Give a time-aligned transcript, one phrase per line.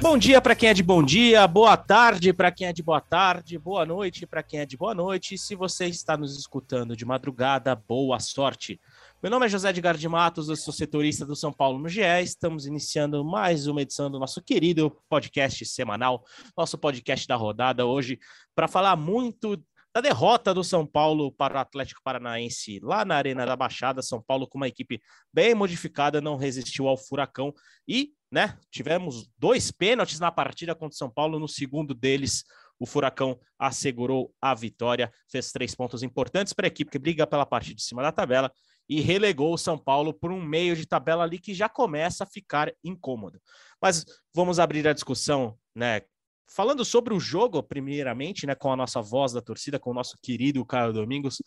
[0.00, 3.00] Bom dia para quem é de bom dia, boa tarde para quem é de boa
[3.00, 5.36] tarde, boa noite para quem é de boa noite.
[5.36, 8.80] Se você está nos escutando de madrugada, boa sorte.
[9.20, 12.00] Meu nome é José Edgar de Matos, eu sou setorista do São Paulo no GE.
[12.22, 16.24] Estamos iniciando mais uma edição do nosso querido podcast semanal,
[16.56, 18.20] nosso podcast da rodada hoje,
[18.54, 19.60] para falar muito
[19.92, 24.00] da derrota do São Paulo para o Atlético Paranaense lá na Arena da Baixada.
[24.00, 25.00] São Paulo com uma equipe
[25.32, 27.52] bem modificada, não resistiu ao furacão
[27.86, 31.38] e, né, tivemos dois pênaltis na partida contra o São Paulo.
[31.38, 32.44] No segundo deles,
[32.78, 37.46] o Furacão assegurou a vitória, fez três pontos importantes para a equipe que briga pela
[37.46, 38.52] parte de cima da tabela
[38.88, 42.26] e relegou o São Paulo por um meio de tabela ali que já começa a
[42.26, 43.40] ficar incômodo.
[43.80, 44.04] Mas
[44.34, 46.02] vamos abrir a discussão, né?
[46.50, 50.16] Falando sobre o jogo, primeiramente, né, com a nossa voz da torcida, com o nosso
[50.22, 51.42] querido Caio Domingos.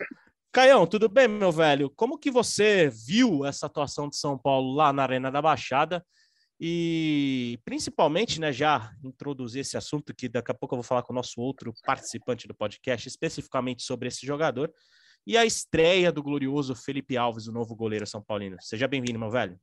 [0.52, 1.90] Caião, tudo bem, meu velho?
[1.96, 6.06] Como que você viu essa atuação de São Paulo lá na Arena da Baixada?
[6.64, 11.12] E principalmente, né, já introduzir esse assunto que daqui a pouco eu vou falar com
[11.12, 14.72] o nosso outro participante do podcast, especificamente sobre esse jogador,
[15.26, 18.58] e a estreia do glorioso Felipe Alves, o novo goleiro São Paulino.
[18.60, 19.60] Seja bem-vindo, meu velho.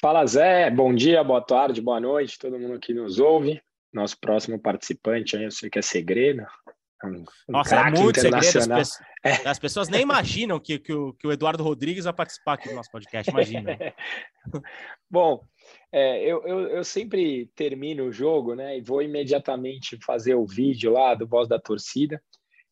[0.00, 3.62] Fala Zé, bom dia, boa tarde, boa noite, todo mundo que nos ouve.
[3.92, 6.44] Nosso próximo participante, eu sei que é segredo.
[7.04, 8.36] Um, Nossa, é muito segredo.
[8.36, 9.48] As, pessoas, é.
[9.48, 12.74] as pessoas nem imaginam que, que, o, que o Eduardo Rodrigues vai participar aqui do
[12.74, 13.78] nosso podcast, imagina.
[15.08, 15.44] Bom,
[15.92, 20.92] é, eu, eu, eu, sempre termino o jogo, né, e vou imediatamente fazer o vídeo
[20.92, 22.20] lá do Voz da Torcida.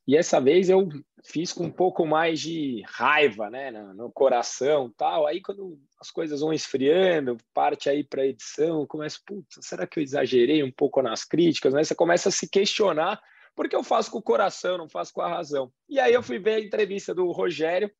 [0.09, 0.89] E essa vez eu
[1.25, 5.27] fiz com um pouco mais de raiva, né, no, no coração, tal.
[5.27, 10.03] Aí quando as coisas vão esfriando, parte aí para edição, começa, putz, será que eu
[10.03, 11.75] exagerei um pouco nas críticas?
[11.75, 11.83] Né?
[11.83, 13.21] Você começa a se questionar
[13.57, 15.73] porque eu faço com o coração, não faço com a razão.
[15.89, 17.91] E aí eu fui ver a entrevista do Rogério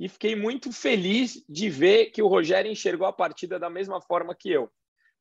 [0.00, 4.34] e fiquei muito feliz de ver que o Rogério enxergou a partida da mesma forma
[4.34, 4.70] que eu.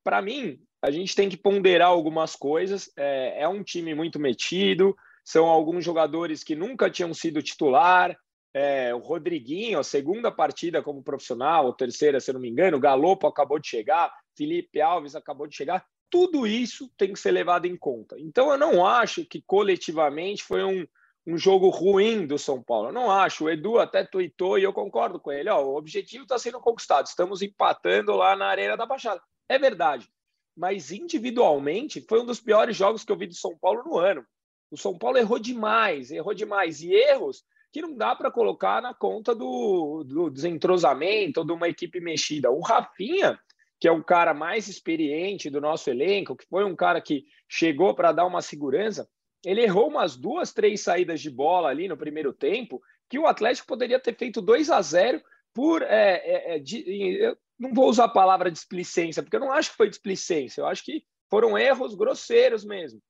[0.03, 2.89] Para mim, a gente tem que ponderar algumas coisas.
[2.97, 8.17] É, é, um time muito metido, são alguns jogadores que nunca tinham sido titular.
[8.53, 12.79] É, o Rodriguinho, a segunda partida como profissional, a terceira, se não me engano, o
[12.79, 15.85] Galopo acabou de chegar, Felipe Alves acabou de chegar.
[16.15, 18.15] Tudo isso tem que ser levado em conta.
[18.17, 20.87] Então, eu não acho que coletivamente foi um,
[21.27, 22.87] um jogo ruim do São Paulo.
[22.87, 23.43] Eu não acho.
[23.43, 25.49] O Edu até tuitou e eu concordo com ele.
[25.49, 27.05] Ó, o objetivo está sendo conquistado.
[27.05, 29.21] Estamos empatando lá na Arena da Baixada.
[29.49, 30.07] É verdade.
[30.55, 34.25] Mas individualmente foi um dos piores jogos que eu vi do São Paulo no ano.
[34.71, 36.79] O São Paulo errou demais, errou demais.
[36.79, 37.43] E erros
[37.73, 42.49] que não dá para colocar na conta do, do desentrosamento ou de uma equipe mexida.
[42.49, 43.37] O Rafinha,
[43.79, 47.93] que é um cara mais experiente do nosso elenco, que foi um cara que chegou
[47.93, 49.07] para dar uma segurança,
[49.43, 53.67] ele errou umas duas, três saídas de bola ali no primeiro tempo, que o Atlético
[53.67, 55.21] poderia ter feito 2 a 0
[55.53, 55.83] por.
[55.83, 56.83] É, é, é, de,
[57.19, 60.67] eu não vou usar a palavra displicência, porque eu não acho que foi displicência, eu
[60.67, 63.01] acho que foram erros grosseiros mesmo.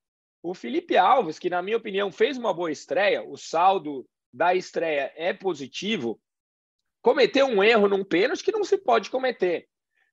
[0.42, 5.12] O Felipe Alves, que na minha opinião fez uma boa estreia, o saldo da estreia
[5.16, 6.20] é positivo,
[7.02, 9.66] cometeu um erro num pênalti que não se pode cometer.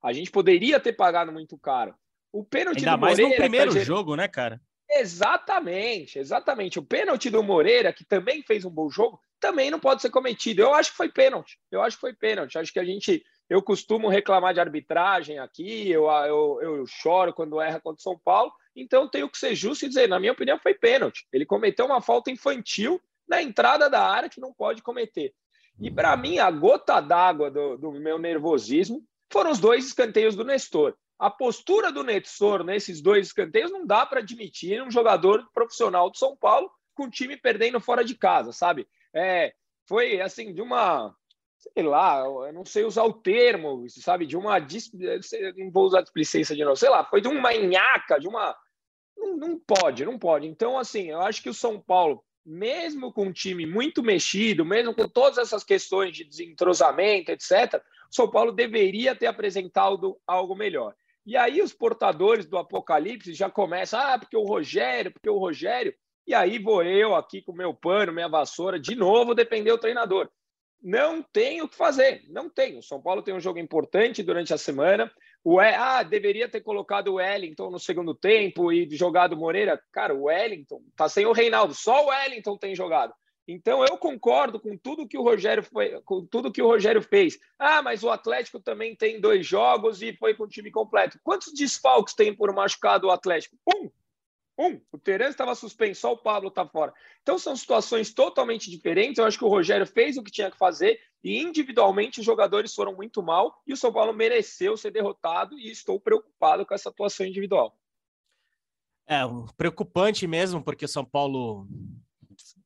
[0.04, 1.96] A gente poderia ter pagado muito caro.
[2.32, 3.86] O pênalti Ainda do mais Moreira, no primeiro gente...
[3.86, 4.60] jogo, né, cara?
[4.90, 6.78] Exatamente, exatamente.
[6.78, 10.62] O pênalti do Moreira, que também fez um bom jogo, também não pode ser cometido.
[10.62, 11.58] Eu acho que foi pênalti.
[11.72, 12.58] Eu acho que foi pênalti.
[12.58, 13.24] Acho que a gente.
[13.50, 18.18] Eu costumo reclamar de arbitragem aqui, eu, eu, eu choro quando erra contra o São
[18.18, 21.28] Paulo, então tenho que ser justo e dizer, na minha opinião, foi pênalti.
[21.32, 25.34] Ele cometeu uma falta infantil na entrada da área que não pode cometer.
[25.80, 29.04] E para mim, a gota d'água do, do meu nervosismo
[29.34, 34.06] foram os dois escanteios do Nestor a postura do Nestor nesses dois escanteios não dá
[34.06, 38.52] para admitir um jogador profissional do São Paulo com o time perdendo fora de casa,
[38.52, 38.86] sabe?
[39.14, 39.54] É,
[39.88, 41.16] foi assim, de uma.
[41.58, 44.26] Sei lá, eu não sei usar o termo, sabe?
[44.26, 44.60] De uma.
[44.60, 48.54] Não vou usar displicência de novo, sei lá, foi de uma nhaca, de uma.
[49.18, 50.46] Não, não pode, não pode.
[50.46, 54.94] Então, assim, eu acho que o São Paulo, mesmo com um time muito mexido, mesmo
[54.94, 57.82] com todas essas questões de desentrosamento, etc.,
[58.14, 60.94] São Paulo deveria ter apresentado algo melhor.
[61.26, 65.96] E aí os portadores do apocalipse já começam, ah, porque o Rogério, porque o Rogério.
[66.28, 70.30] E aí vou eu aqui com meu pano, minha vassoura, de novo defender o treinador.
[70.82, 72.78] não tem o que fazer, não tem.
[72.78, 75.10] O São Paulo tem um jogo importante durante a semana.
[75.44, 79.82] O ah, deveria ter colocado o Wellington no segundo tempo e jogado o Moreira.
[79.92, 83.14] Cara, o Wellington tá sem o Reinaldo, só o Wellington tem jogado.
[83.48, 87.38] Então eu concordo com tudo que o Rogério foi, com tudo que o Rogério fez.
[87.60, 91.20] Ah, mas o Atlético também tem dois jogos e foi com o time completo.
[91.24, 93.58] Quantos desfalques tem por machucado o Atlético?
[93.68, 93.90] Um.
[94.56, 96.94] Um, o Terence estava suspenso, só o Pablo está fora.
[97.24, 99.18] Então são situações totalmente diferentes.
[99.18, 102.74] Eu acho que o Rogério fez o que tinha que fazer e individualmente os jogadores
[102.74, 106.90] foram muito mal e o São Paulo mereceu ser derrotado e estou preocupado com essa
[106.90, 107.76] atuação individual.
[109.08, 109.22] É,
[109.58, 111.68] preocupante mesmo, porque o São Paulo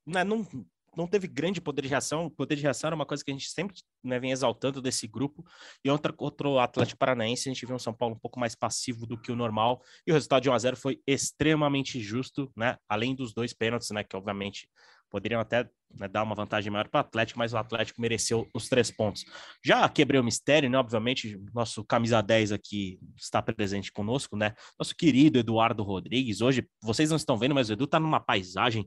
[0.07, 0.47] né, não,
[0.95, 2.25] não teve grande poder de reação.
[2.25, 5.07] O poder de reação era uma coisa que a gente sempre né, vem exaltando desse
[5.07, 5.45] grupo.
[5.83, 9.05] E outra, outro Atlético Paranaense, a gente viu um São Paulo um pouco mais passivo
[9.05, 9.81] do que o normal.
[10.05, 12.77] E o resultado de 1 a 0 foi extremamente justo, né?
[12.89, 14.03] Além dos dois pênaltis, né?
[14.03, 14.67] Que obviamente
[15.09, 18.67] poderiam até né, dar uma vantagem maior para o Atlético, mas o Atlético mereceu os
[18.67, 19.23] três pontos.
[19.63, 20.77] Já quebrei o mistério, né?
[20.77, 24.53] Obviamente, nosso camisa 10 aqui está presente conosco, né?
[24.77, 26.41] Nosso querido Eduardo Rodrigues.
[26.41, 28.85] Hoje, vocês não estão vendo, mas o Edu está numa paisagem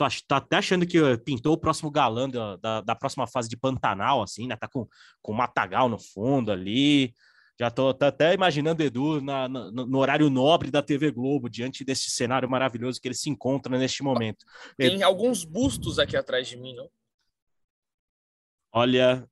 [0.00, 3.50] Tô, tá até achando que eh, pintou o próximo galã da, da, da, próxima fase
[3.50, 4.56] de Pantanal, assim, né?
[4.56, 4.88] Tá com,
[5.20, 7.12] com Matagal no fundo ali.
[7.60, 11.84] Já tô, tô até imaginando Edu na, na, no horário nobre da TV Globo, diante
[11.84, 14.46] desse cenário maravilhoso que ele se encontra neste momento.
[14.74, 15.04] Tem Edu...
[15.04, 16.88] alguns bustos aqui atrás de mim, não?
[18.72, 19.28] Olha,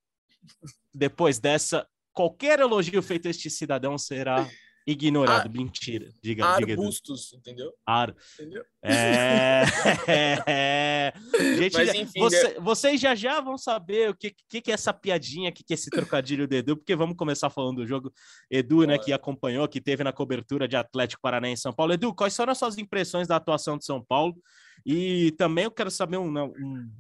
[0.93, 4.47] depois dessa, qualquer elogio feito a este cidadão será
[4.91, 5.55] Ignorado, Ar...
[5.55, 6.09] mentira.
[6.23, 7.73] Diga, Arbustos, diga, entendeu?
[7.87, 8.17] Ar...
[8.35, 8.65] Entendeu?
[8.83, 9.63] É...
[10.47, 11.13] é...
[11.59, 12.55] Gente, Mas, enfim, você, né?
[12.59, 15.75] vocês já já vão saber o que, que, que é essa piadinha, o que, que
[15.75, 18.11] é esse trocadilho do Edu, porque vamos começar falando do jogo.
[18.51, 21.93] Edu, né, que acompanhou, que teve na cobertura de Atlético Paranaense em São Paulo.
[21.93, 24.37] Edu, quais foram as suas impressões da atuação de São Paulo?
[24.87, 26.91] E também eu quero saber um, um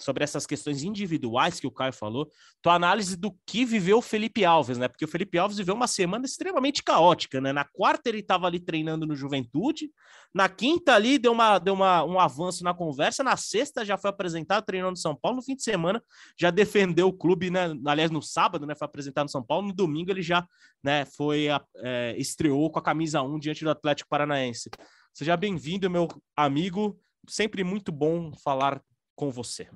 [0.00, 2.30] sobre essas questões individuais que o Caio falou,
[2.62, 4.88] tua análise do que viveu o Felipe Alves, né?
[4.88, 7.52] Porque o Felipe Alves viveu uma semana extremamente caótica, né?
[7.52, 9.90] Na quarta ele estava ali treinando no Juventude,
[10.32, 14.10] na quinta ali deu, uma, deu uma, um avanço na conversa, na sexta já foi
[14.10, 16.02] apresentado treinando no São Paulo, no fim de semana
[16.38, 17.74] já defendeu o clube, né?
[17.86, 18.74] Aliás, no sábado, né?
[18.74, 20.46] Foi apresentado no São Paulo, no domingo ele já,
[20.82, 21.04] né?
[21.04, 24.70] Foi é, estreou com a camisa 1 diante do Atlético Paranaense.
[25.12, 26.06] Seja bem-vindo, meu
[26.36, 26.96] amigo.
[27.28, 28.80] Sempre muito bom falar
[29.18, 29.68] com você.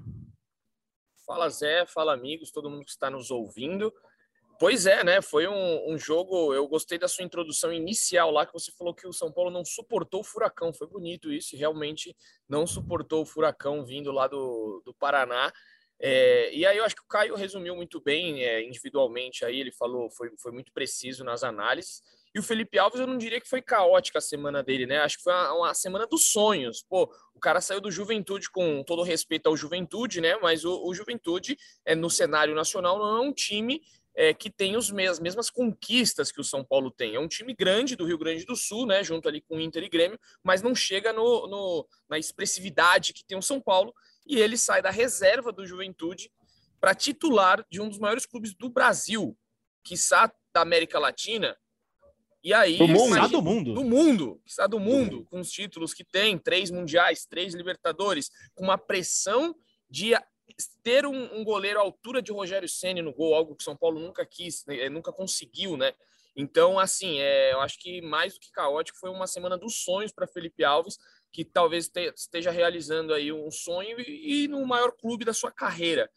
[1.26, 3.92] Fala Zé, fala amigos, todo mundo que está nos ouvindo.
[4.56, 5.20] Pois é, né?
[5.20, 6.54] Foi um, um, jogo.
[6.54, 9.64] Eu gostei da sua introdução inicial lá, que você falou que o São Paulo não
[9.64, 10.72] suportou o furacão.
[10.72, 12.16] Foi bonito isso, realmente
[12.48, 15.52] não suportou o furacão vindo lá do, do Paraná.
[15.98, 19.72] É, e aí eu acho que o Caio resumiu muito bem é, individualmente aí, ele
[19.72, 22.00] falou, foi, foi muito preciso nas análises.
[22.34, 24.98] E o Felipe Alves, eu não diria que foi caótica a semana dele, né?
[24.98, 26.82] Acho que foi uma, uma, semana dos sonhos.
[26.88, 30.38] Pô, o cara saiu do Juventude com todo respeito ao Juventude, né?
[30.40, 33.82] Mas o, o Juventude, é, no cenário nacional, não é um time
[34.14, 37.14] é, que tem os mes as mesmas conquistas que o São Paulo tem.
[37.14, 39.04] É um time grande do Rio Grande do Sul, né?
[39.04, 43.24] Junto ali com o Inter e Grêmio, mas não chega no, no na expressividade que
[43.26, 43.92] tem o São Paulo.
[44.26, 46.30] E ele sai da reserva do Juventude
[46.80, 49.36] para titular de um dos maiores clubes do Brasil,
[49.84, 51.56] quiçá da América Latina
[52.42, 55.94] e aí, do mundo, imagina, do mundo, do mundo, está do mundo, com os títulos
[55.94, 59.54] que tem, três mundiais, três Libertadores, com uma pressão
[59.88, 60.12] de
[60.82, 64.00] ter um, um goleiro à altura de Rogério Ceni no gol, algo que São Paulo
[64.00, 65.94] nunca quis, né, nunca conseguiu, né?
[66.34, 70.12] Então, assim, é, eu acho que mais do que caótico foi uma semana dos sonhos
[70.12, 70.98] para Felipe Alves,
[71.30, 75.50] que talvez te, esteja realizando aí um sonho e, e no maior clube da sua
[75.52, 76.10] carreira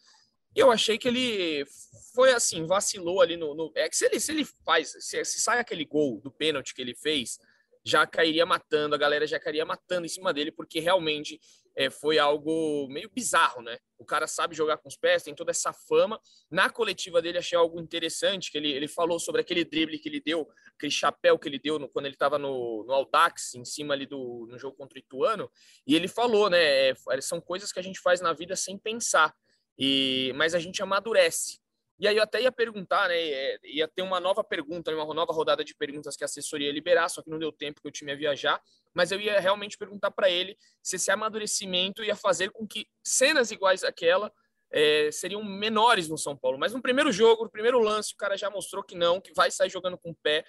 [0.56, 1.66] eu achei que ele
[2.14, 3.54] foi assim, vacilou ali no.
[3.54, 3.72] no...
[3.76, 6.82] é que se ele, se ele faz, se, se sai aquele gol do pênalti que
[6.82, 7.38] ele fez,
[7.86, 11.40] já cairia matando, a galera já cairia matando em cima dele, porque realmente
[11.78, 13.78] é, foi algo meio bizarro, né?
[14.00, 16.20] O cara sabe jogar com os pés, tem toda essa fama.
[16.50, 20.20] Na coletiva dele, achei algo interessante, que ele, ele falou sobre aquele drible que ele
[20.20, 23.94] deu, aquele chapéu que ele deu no, quando ele estava no, no Audax, em cima
[23.94, 25.52] ali do no jogo contra o Ituano,
[25.86, 26.90] e ele falou, né?
[26.90, 29.32] É, são coisas que a gente faz na vida sem pensar.
[29.78, 31.60] E, mas a gente amadurece.
[31.98, 33.18] E aí eu até ia perguntar, né?
[33.18, 36.74] É, ia ter uma nova pergunta, uma nova rodada de perguntas que a assessoria ia
[36.74, 38.62] liberar, só que não deu tempo que o time ia viajar.
[38.94, 43.50] Mas eu ia realmente perguntar para ele se esse amadurecimento ia fazer com que cenas
[43.52, 44.32] iguais àquela
[44.72, 46.58] é, seriam menores no São Paulo.
[46.60, 49.50] Mas no primeiro jogo, no primeiro lance, o cara já mostrou que não, que vai
[49.50, 50.44] sair jogando com o pé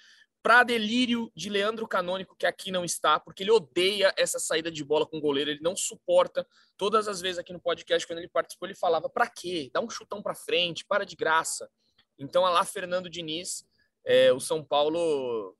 [0.47, 4.85] para delírio de Leandro Canônico, que aqui não está, porque ele odeia essa saída de
[4.85, 6.47] bola com o goleiro, ele não suporta.
[6.77, 9.69] Todas as vezes aqui no podcast, quando ele participou, ele falava: para quê?
[9.75, 11.69] Dá um chutão para frente, para de graça.
[12.17, 13.67] Então, a lá Fernando Diniz,
[14.05, 15.57] é, o São Paulo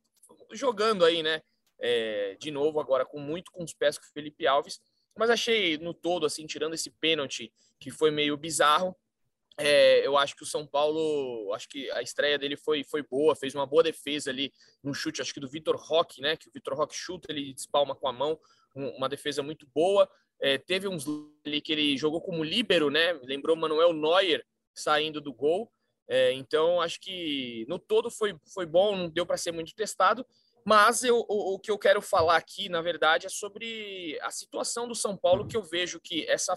[0.53, 1.43] jogando aí, né?
[1.81, 4.81] É, de novo, agora com muito com os pés com o Felipe Alves,
[5.19, 8.97] mas achei no todo, assim, tirando esse pênalti que foi meio bizarro,
[9.59, 13.35] É, eu acho que o São Paulo, acho que a estreia dele foi, foi boa,
[13.35, 16.37] fez uma boa defesa ali no chute, acho que do Vitor Roque, né?
[16.37, 18.39] Que o Vitor Roque chuta, ele despalma com a mão,
[18.75, 20.09] uma defesa muito boa.
[20.41, 21.07] É, teve uns
[21.47, 23.15] ali que ele jogou como líbero, né?
[23.23, 24.45] Lembrou Manuel Neuer
[24.75, 25.73] saindo do gol.
[26.09, 30.25] É, então, acho que no todo foi, foi bom, não deu para ser muito testado.
[30.65, 34.87] Mas eu, o, o, que eu quero falar aqui, na verdade, é sobre a situação
[34.89, 36.55] do São Paulo, que eu vejo que essa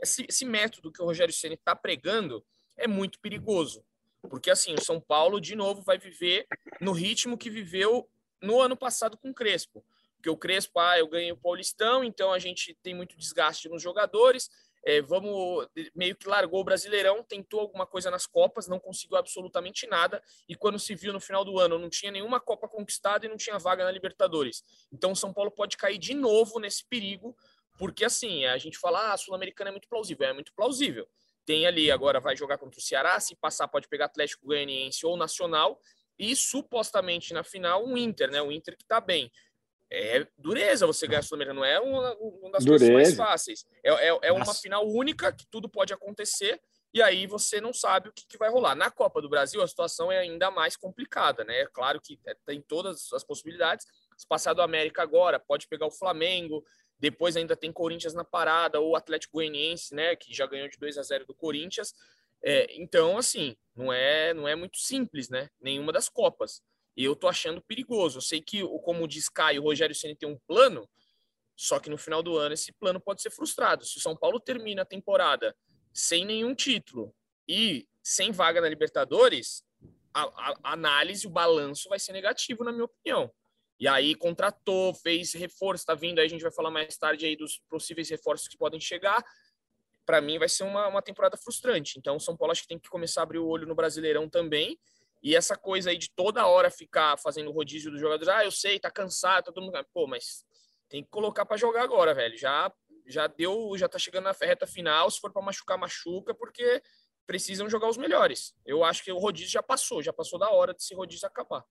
[0.00, 2.44] esse, esse método que o Rogério Ceni está pregando
[2.76, 3.84] é muito perigoso.
[4.28, 6.46] Porque, assim, o São Paulo, de novo, vai viver
[6.80, 8.08] no ritmo que viveu
[8.42, 9.84] no ano passado com o Crespo.
[10.16, 13.82] Porque o Crespo, ah, eu ganhei o Paulistão, então a gente tem muito desgaste nos
[13.82, 14.50] jogadores,
[14.86, 19.84] é, vamos, meio que largou o Brasileirão, tentou alguma coisa nas Copas, não conseguiu absolutamente
[19.84, 23.28] nada, e quando se viu no final do ano, não tinha nenhuma Copa conquistada e
[23.28, 24.62] não tinha vaga na Libertadores.
[24.92, 27.36] Então o São Paulo pode cair de novo nesse perigo,
[27.78, 31.08] porque assim, a gente fala, ah, a Sul-Americana é muito plausível, é muito plausível.
[31.44, 35.16] Tem ali, agora vai jogar contra o Ceará, se passar pode pegar Atlético Goianiense ou
[35.16, 35.80] Nacional,
[36.18, 38.40] e supostamente na final um Inter, né?
[38.42, 39.30] O Inter que tá bem.
[39.90, 42.90] É dureza você ganhar a Sul-Americana, não é uma, uma das dureza.
[42.90, 43.64] coisas mais fáceis.
[43.84, 46.60] É, é, é uma final única que tudo pode acontecer,
[46.92, 48.74] e aí você não sabe o que, que, vai rolar.
[48.74, 51.60] Na Copa do Brasil, a situação é ainda mais complicada, né?
[51.60, 53.86] É claro que é, tem todas as possibilidades.
[54.16, 56.64] Se passar do América agora, pode pegar o Flamengo,
[56.98, 60.98] depois ainda tem Corinthians na parada, ou Atlético Goianiense, né, que já ganhou de 2
[60.98, 61.94] a 0 do Corinthians.
[62.42, 65.50] É, então, assim, não é, não é muito simples, né?
[65.60, 66.62] Nenhuma das Copas.
[66.96, 68.18] E eu tô achando perigoso.
[68.18, 70.88] Eu sei que, como diz Caio, o Rogério Ceni tem um plano,
[71.54, 73.84] só que no final do ano esse plano pode ser frustrado.
[73.84, 75.56] Se o São Paulo termina a temporada
[75.92, 77.14] sem nenhum título
[77.48, 79.64] e sem vaga na Libertadores,
[80.12, 83.30] a, a, a análise, o balanço vai ser negativo, na minha opinião.
[83.78, 87.36] E aí contratou, fez reforço, está vindo, aí a gente vai falar mais tarde aí
[87.36, 89.24] dos possíveis reforços que podem chegar.
[90.04, 91.98] Para mim vai ser uma, uma temporada frustrante.
[91.98, 94.28] Então o São Paulo acho que tem que começar a abrir o olho no Brasileirão
[94.28, 94.78] também.
[95.22, 98.78] E essa coisa aí de toda hora ficar fazendo rodízio dos jogadores, ah, eu sei,
[98.78, 100.44] tá cansado, todo mundo, pô, mas
[100.88, 102.38] tem que colocar para jogar agora, velho.
[102.38, 102.72] Já
[103.06, 106.82] já deu, já tá chegando na reta final, se for para machucar, machuca, porque
[107.26, 108.54] precisam jogar os melhores.
[108.64, 111.64] Eu acho que o rodízio já passou, já passou da hora desse rodízio acabar.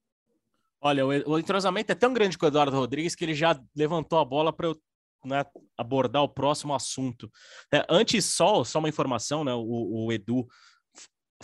[0.85, 4.23] Olha, o, entrosamento é tão grande com o Eduardo Rodrigues que ele já levantou a
[4.23, 4.79] bola para eu
[5.25, 5.43] né,
[5.75, 7.27] abordar o próximo assunto.
[7.73, 9.51] É, antes, só, só uma informação, né?
[9.51, 10.45] O, o Edu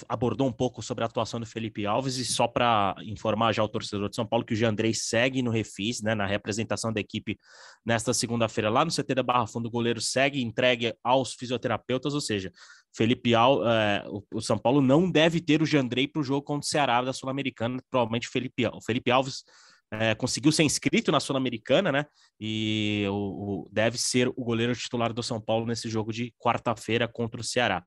[0.08, 3.68] abordou um pouco sobre a atuação do Felipe Alves e só para informar já o
[3.68, 7.38] torcedor de São Paulo que o Jandrei segue no Refis, né, na representação da equipe
[7.86, 12.22] nesta segunda-feira lá no CT da Barra Fundo, o goleiro segue entregue aos fisioterapeutas, ou
[12.22, 12.52] seja,
[12.96, 16.66] Felipe Al, é, o São Paulo não deve ter o Jandrei para o jogo contra
[16.66, 19.44] o Ceará da Sul-Americana, provavelmente Felipe, o Felipe Alves
[19.92, 22.06] é, conseguiu ser inscrito na Sul-Americana, né?
[22.40, 27.08] E o, o, deve ser o goleiro titular do São Paulo nesse jogo de quarta-feira
[27.08, 27.84] contra o Ceará.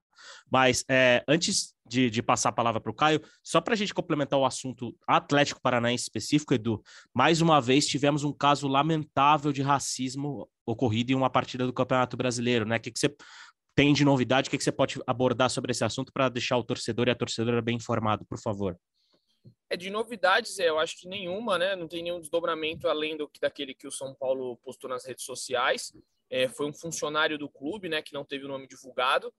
[0.50, 3.94] Mas é, antes de, de, passar a palavra para o Caio, só para a gente
[3.94, 6.82] complementar o assunto Atlético Paranaense específico, Edu,
[7.12, 12.16] mais uma vez tivemos um caso lamentável de racismo ocorrido em uma partida do Campeonato
[12.16, 12.76] Brasileiro, né?
[12.76, 13.14] O que, que você
[13.74, 14.48] tem de novidade?
[14.48, 17.14] O que, que você pode abordar sobre esse assunto para deixar o torcedor e a
[17.14, 18.78] torcedora bem informado, por favor?
[19.68, 21.74] É de novidades, é, eu acho que nenhuma, né?
[21.74, 25.24] Não tem nenhum desdobramento além do que daquele que o São Paulo postou nas redes
[25.24, 25.92] sociais.
[26.30, 29.32] É, foi um funcionário do clube, né, que não teve o nome divulgado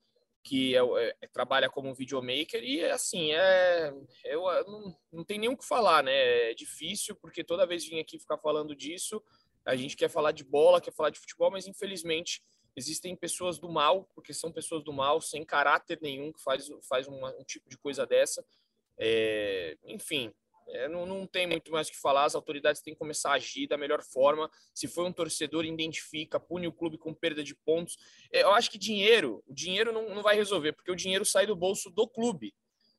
[0.45, 3.91] que é, é, é, trabalha como videomaker e assim é
[4.23, 7.99] eu não, não tem nem o que falar né é difícil porque toda vez vim
[7.99, 9.21] aqui ficar falando disso
[9.65, 12.43] a gente quer falar de bola quer falar de futebol mas infelizmente
[12.75, 17.07] existem pessoas do mal porque são pessoas do mal sem caráter nenhum que faz faz
[17.07, 18.45] uma, um tipo de coisa dessa
[18.97, 20.33] é, enfim
[20.67, 23.35] é, não, não tem muito mais o que falar, as autoridades têm que começar a
[23.35, 24.49] agir da melhor forma.
[24.73, 27.97] Se foi um torcedor, identifica, pune o clube com perda de pontos.
[28.31, 31.45] É, eu acho que dinheiro, o dinheiro não, não vai resolver, porque o dinheiro sai
[31.45, 32.53] do bolso do clube,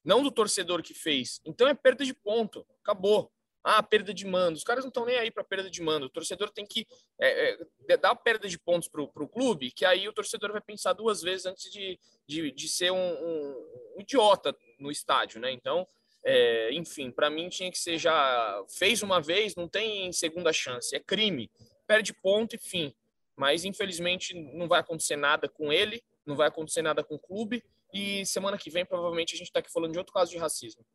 [0.05, 1.41] não do torcedor que fez.
[1.45, 3.33] Então é perda de ponto, acabou.
[3.69, 4.57] Ah, perda de mando.
[4.57, 6.07] Os caras não estão nem aí para perda de mando.
[6.07, 6.87] O torcedor tem que
[7.19, 7.59] é,
[7.89, 11.21] é, dar perda de pontos para o clube, que aí o torcedor vai pensar duas
[11.21, 15.51] vezes antes de, de, de ser um, um, idiota no estádio, né?
[15.51, 15.85] Então,
[16.25, 20.95] é, enfim, para mim tinha que ser já fez uma vez, não tem segunda chance,
[20.95, 21.51] é crime,
[21.89, 22.95] perde ponto e fim.
[23.35, 27.65] Mas infelizmente não vai acontecer nada com ele, não vai acontecer nada com o clube
[27.93, 30.87] e semana que vem provavelmente a gente está aqui falando de outro caso de racismo.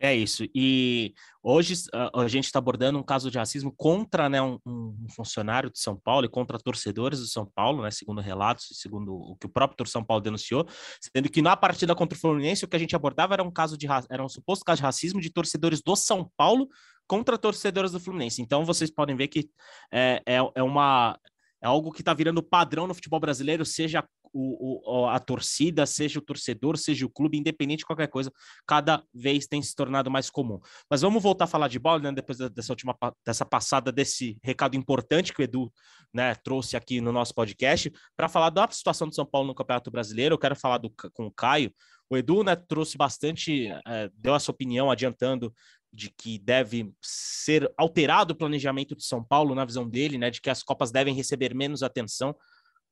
[0.00, 0.44] É isso.
[0.54, 5.70] E hoje a, gente está abordando um caso de racismo contra né, um, um, funcionário
[5.70, 9.36] de São Paulo e contra torcedores do São Paulo, né, segundo relatos e segundo o
[9.36, 10.66] que o próprio São Paulo denunciou,
[11.00, 13.78] sendo que na partida contra o Fluminense o que a gente abordava era um caso
[13.78, 16.68] de era um suposto caso de racismo de torcedores do São Paulo
[17.06, 18.42] contra torcedores do Fluminense.
[18.42, 19.48] Então vocês podem ver que
[19.92, 21.18] é, é, é uma
[21.62, 26.18] é algo que está virando padrão no futebol brasileiro, seja o, o, a torcida, seja
[26.18, 28.32] o torcedor, seja o clube, independente de qualquer coisa,
[28.66, 30.58] cada vez tem se tornado mais comum.
[30.90, 34.76] Mas vamos voltar a falar de bola, né, depois dessa última dessa passada desse recado
[34.76, 35.72] importante que o Edu
[36.12, 39.90] né, trouxe aqui no nosso podcast, para falar da situação do São Paulo no Campeonato
[39.90, 40.34] Brasileiro.
[40.34, 41.72] Eu quero falar do, com o Caio.
[42.10, 45.54] O Edu né, trouxe bastante, é, deu a sua opinião adiantando
[45.92, 50.40] de que deve ser alterado o planejamento de São Paulo na visão dele, né, de
[50.40, 52.34] que as Copas devem receber menos atenção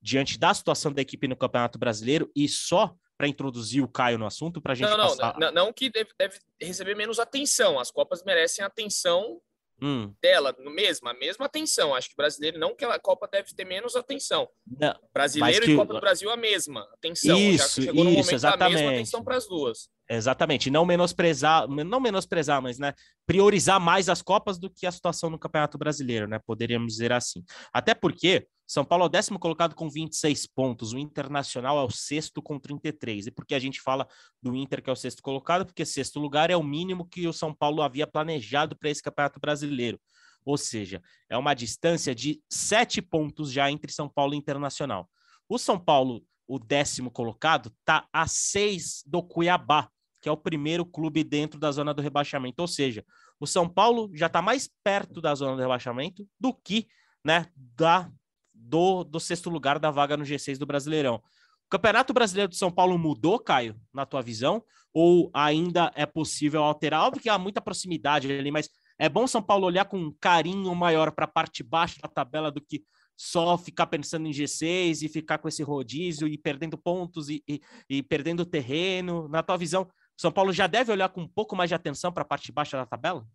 [0.02, 4.26] diante da situação da equipe no Campeonato Brasileiro e só para introduzir o Caio no
[4.26, 5.38] assunto para a gente não, não, passar...
[5.38, 7.78] não, não que deve, deve, receber menos atenção.
[7.78, 9.40] As Copas merecem atenção
[9.80, 10.12] hum.
[10.20, 11.94] dela, mesma, a mesma atenção.
[11.94, 14.48] Acho que brasileiro não que a Copa deve ter menos atenção.
[14.66, 15.72] Não, brasileiro que...
[15.72, 17.38] e Copa do Brasil a mesma atenção.
[17.38, 18.76] Isso, Já chegou isso, no momento exatamente.
[18.76, 19.88] a mesma atenção para as duas.
[20.14, 22.92] Exatamente, não menosprezar, não menosprezar, mas né,
[23.26, 26.38] priorizar mais as Copas do que a situação no Campeonato Brasileiro, né?
[26.38, 27.42] Poderíamos dizer assim.
[27.72, 31.90] Até porque São Paulo é o décimo colocado com 26 pontos, o Internacional é o
[31.90, 33.28] sexto com 33.
[33.28, 34.06] E por que a gente fala
[34.42, 35.64] do Inter que é o sexto colocado?
[35.64, 39.40] Porque sexto lugar é o mínimo que o São Paulo havia planejado para esse Campeonato
[39.40, 39.98] Brasileiro.
[40.44, 41.00] Ou seja,
[41.30, 45.08] é uma distância de sete pontos já entre São Paulo e Internacional.
[45.48, 49.88] O São Paulo, o décimo colocado, está a seis do Cuiabá,
[50.22, 52.62] que é o primeiro clube dentro da zona do rebaixamento.
[52.62, 53.04] Ou seja,
[53.40, 56.86] o São Paulo já está mais perto da zona do rebaixamento do que
[57.24, 58.08] né, da,
[58.54, 61.16] do, do sexto lugar da vaga no G6 do Brasileirão.
[61.16, 64.62] O Campeonato Brasileiro de São Paulo mudou, Caio, na tua visão?
[64.94, 67.02] Ou ainda é possível alterar?
[67.02, 70.72] Óbvio que há muita proximidade ali, mas é bom São Paulo olhar com um carinho
[70.74, 72.84] maior para a parte baixa da tabela do que
[73.16, 77.60] só ficar pensando em G6 e ficar com esse rodízio e perdendo pontos e, e,
[77.88, 79.28] e perdendo terreno.
[79.28, 82.22] Na tua visão, são Paulo já deve olhar com um pouco mais de atenção para
[82.22, 83.26] a parte baixa da tabela?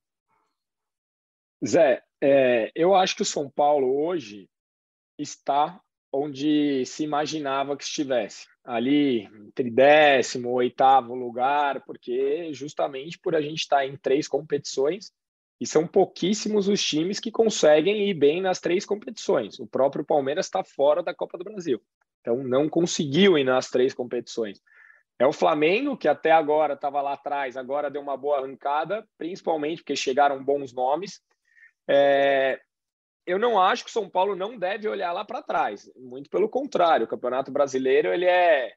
[1.65, 4.49] Zé, é, eu acho que o São Paulo hoje
[5.17, 5.81] está
[6.11, 13.59] onde se imaginava que estivesse, ali entre décimo, oitavo lugar, porque justamente por a gente
[13.59, 15.11] estar em três competições,
[15.59, 19.59] e são pouquíssimos os times que conseguem ir bem nas três competições.
[19.59, 21.81] O próprio Palmeiras está fora da Copa do Brasil,
[22.21, 24.61] então não conseguiu ir nas três competições.
[25.19, 29.81] É o Flamengo, que até agora estava lá atrás, agora deu uma boa arrancada, principalmente
[29.81, 31.21] porque chegaram bons nomes.
[31.89, 32.59] É...
[33.25, 36.47] Eu não acho que o São Paulo não deve olhar lá para trás, muito pelo
[36.47, 37.05] contrário.
[37.05, 38.73] O Campeonato Brasileiro ele é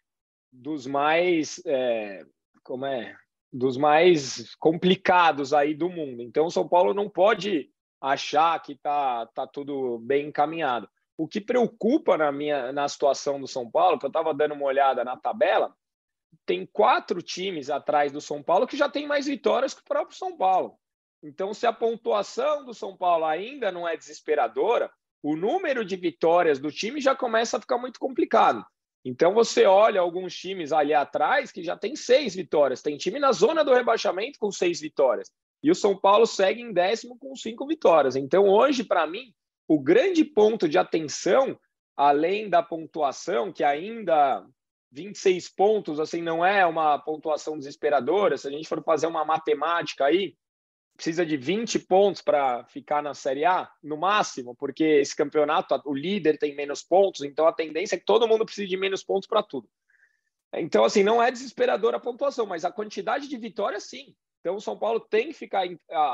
[0.50, 2.24] dos mais, é...
[2.64, 3.14] como é,
[3.52, 6.22] dos mais complicados aí do mundo.
[6.22, 10.88] Então, o São Paulo não pode achar que tá tá tudo bem encaminhado.
[11.18, 14.64] O que preocupa na minha na situação do São Paulo, que eu estava dando uma
[14.64, 15.74] olhada na tabela,
[16.46, 20.16] tem quatro times atrás do São Paulo que já tem mais vitórias que o próprio
[20.16, 20.78] São Paulo.
[21.22, 24.90] Então, se a pontuação do São Paulo ainda não é desesperadora,
[25.22, 28.64] o número de vitórias do time já começa a ficar muito complicado.
[29.04, 32.82] Então, você olha alguns times ali atrás que já tem seis vitórias.
[32.82, 35.30] Tem time na zona do rebaixamento com seis vitórias.
[35.62, 38.16] E o São Paulo segue em décimo com cinco vitórias.
[38.16, 39.32] Então, hoje, para mim,
[39.68, 41.58] o grande ponto de atenção,
[41.96, 44.44] além da pontuação, que ainda
[44.92, 48.36] 26 pontos, assim, não é uma pontuação desesperadora.
[48.36, 50.34] Se a gente for fazer uma matemática aí,
[50.96, 55.94] precisa de 20 pontos para ficar na Série A, no máximo, porque esse campeonato, o
[55.94, 59.26] líder tem menos pontos, então a tendência é que todo mundo precise de menos pontos
[59.26, 59.68] para tudo.
[60.52, 64.14] Então, assim, não é desesperadora a pontuação, mas a quantidade de vitórias, sim.
[64.40, 65.64] Então, o São Paulo tem que ficar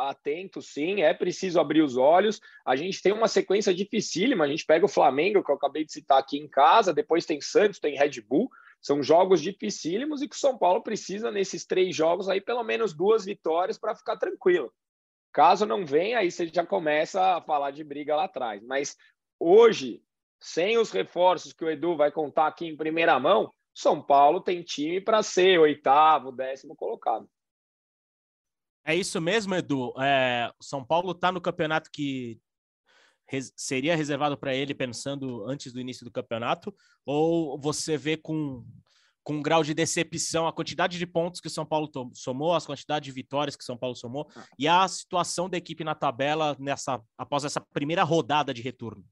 [0.09, 2.41] atento, sim, é preciso abrir os olhos.
[2.65, 4.45] A gente tem uma sequência dificílima.
[4.45, 7.41] A gente pega o Flamengo, que eu acabei de citar aqui em casa, depois tem
[7.41, 8.51] Santos, tem Red Bull.
[8.87, 12.95] São jogos dificílimos e que o São Paulo precisa, nesses três jogos, aí pelo menos
[12.95, 14.73] duas vitórias para ficar tranquilo.
[15.33, 18.63] Caso não venha, aí você já começa a falar de briga lá atrás.
[18.63, 18.97] Mas
[19.41, 20.05] hoje,
[20.41, 24.63] sem os reforços que o Edu vai contar aqui em primeira mão, São Paulo tem
[24.63, 27.29] time para ser oitavo, décimo colocado.
[28.85, 29.93] É isso mesmo, Edu.
[30.01, 32.41] É, São Paulo está no campeonato que
[33.29, 36.75] res, seria reservado para ele pensando antes do início do campeonato?
[37.05, 38.65] Ou você vê com,
[39.23, 42.67] com um grau de decepção a quantidade de pontos que o São Paulo somou, as
[42.67, 44.45] quantidades de vitórias que o São Paulo somou ah.
[44.59, 49.05] e a situação da equipe na tabela nessa após essa primeira rodada de retorno?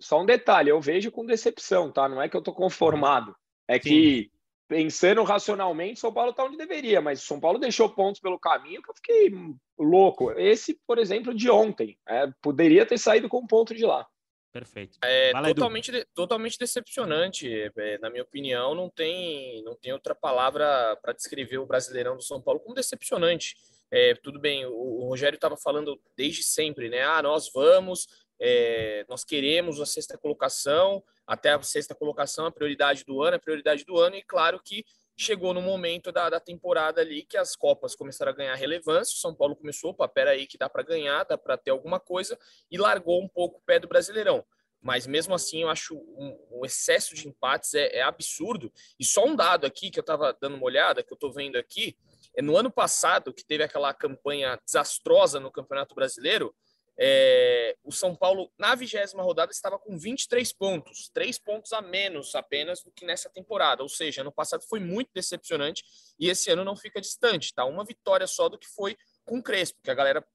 [0.00, 2.08] Só um detalhe, eu vejo com decepção, tá?
[2.08, 3.36] Não é que eu tô conformado.
[3.68, 3.80] É Sim.
[3.80, 4.30] que
[4.70, 8.88] pensando racionalmente, São Paulo está onde deveria, mas São Paulo deixou pontos pelo caminho que
[8.88, 9.32] eu fiquei
[9.76, 10.30] louco.
[10.38, 14.06] Esse, por exemplo, de ontem, é, poderia ter saído com um ponto de lá.
[14.52, 14.96] Perfeito.
[15.02, 20.96] É totalmente, de, totalmente decepcionante, é, na minha opinião, não tem, não tem outra palavra
[21.02, 23.56] para descrever o Brasileirão do São Paulo como decepcionante.
[23.90, 27.02] É, tudo bem, o, o Rogério estava falando desde sempre, né?
[27.02, 28.06] Ah, nós vamos
[28.40, 33.40] É, nós queremos a sexta colocação, até a sexta colocação, a prioridade do ano, a
[33.40, 34.84] prioridade do ano, e claro que
[35.16, 39.14] chegou no momento da, da temporada ali que as Copas começaram a ganhar relevância.
[39.14, 42.38] O São Paulo começou, opa, peraí, que dá para ganhar, dá para ter alguma coisa,
[42.70, 44.42] e largou um pouco o pé do Brasileirão.
[44.80, 48.72] Mas mesmo assim, eu acho um, um excesso de empates é, é, absurdo.
[48.98, 51.56] E só um dado aqui que eu estava dando uma olhada, que eu estou vendo
[51.56, 51.94] aqui,
[52.34, 56.54] é no ano passado, que teve aquela campanha desastrosa no Campeonato Brasileiro,
[56.98, 62.34] é, o São Paulo, na vigésima rodada, estava com 23 pontos, três pontos a menos
[62.34, 63.82] apenas do que nessa temporada.
[63.82, 65.82] Ou seja, ano passado foi muito decepcionante
[66.18, 67.64] e esse ano não fica distante, tá?
[67.64, 70.26] Uma vitória só do que foi com o Crespo, que a galera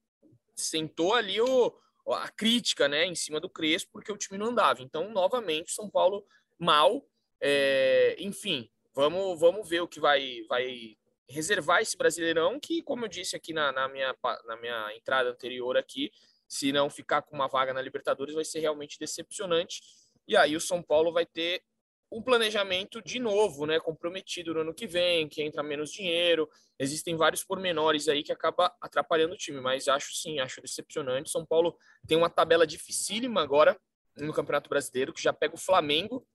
[0.56, 1.74] sentou ali o,
[2.14, 4.82] a crítica né, em cima do Crespo, porque o time não andava.
[4.82, 6.26] Então, novamente, São Paulo
[6.58, 7.06] mal.
[7.42, 10.98] É, enfim, vamos, vamos ver o que vai, vai
[11.30, 14.16] reservar esse Brasileirão, que, como eu disse aqui na, na, minha,
[14.46, 16.12] na minha entrada anterior aqui,
[16.48, 19.82] se não ficar com uma vaga na Libertadores, vai ser realmente decepcionante.
[20.28, 21.64] E aí o São Paulo vai ter
[22.12, 26.50] um planejamento de novo, né, comprometido no ano que vem, que entra menos dinheiro.
[26.80, 31.30] Existem vários pormenores aí que acaba atrapalhando o time, mas acho sim, acho decepcionante.
[31.30, 31.76] São Paulo
[32.08, 33.80] tem uma tabela dificílima agora
[34.18, 36.26] no Campeonato Brasileiro, que já pega o Flamengo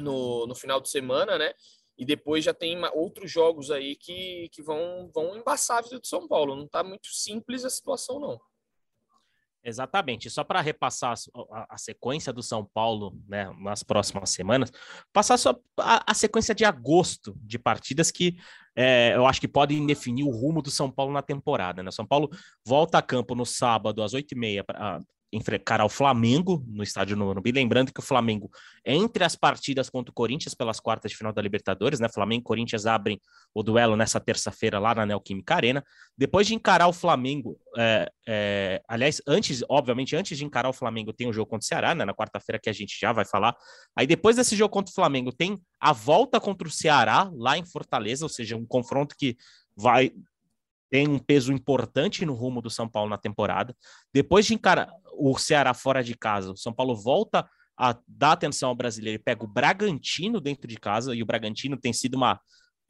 [0.00, 1.52] no, no final de semana, né?
[1.96, 6.06] E depois já tem outros jogos aí que, que vão, vão embaçar a vida do
[6.06, 6.56] São Paulo.
[6.56, 8.40] Não está muito simples a situação, não.
[9.62, 10.30] Exatamente.
[10.30, 11.14] Só para repassar
[11.50, 14.72] a, a, sequência do São Paulo né, nas próximas semanas,
[15.12, 18.38] passar só a, a sequência de agosto de partidas que
[18.74, 21.82] é, eu acho que podem definir o rumo do São Paulo na temporada.
[21.82, 21.90] Né?
[21.90, 22.30] São Paulo
[22.64, 24.64] volta a campo no sábado às 8h30
[25.32, 27.52] encarar o Flamengo no estádio Morumbi.
[27.52, 28.50] Lembrando que o Flamengo,
[28.84, 32.08] entre as partidas contra o Corinthians pelas quartas de final da Libertadores, né?
[32.08, 33.20] Flamengo e Corinthians abrem
[33.54, 35.84] o duelo nessa terça-feira lá na Neoquímica Arena.
[36.16, 41.12] Depois de encarar o Flamengo, é, é, aliás, antes, obviamente, antes de encarar o Flamengo,
[41.12, 42.04] tem o jogo contra o Ceará, né?
[42.04, 43.54] Na quarta-feira que a gente já vai falar.
[43.94, 47.64] Aí depois desse jogo contra o Flamengo, tem a volta contra o Ceará lá em
[47.64, 49.36] Fortaleza, ou seja, um confronto que
[49.76, 50.12] vai
[50.90, 53.74] tem um peso importante no rumo do São Paulo na temporada.
[54.12, 57.48] Depois de encarar o Ceará fora de casa, o São Paulo volta
[57.78, 61.78] a dar atenção ao brasileiro e pega o Bragantino dentro de casa, e o Bragantino
[61.78, 62.38] tem sido uma,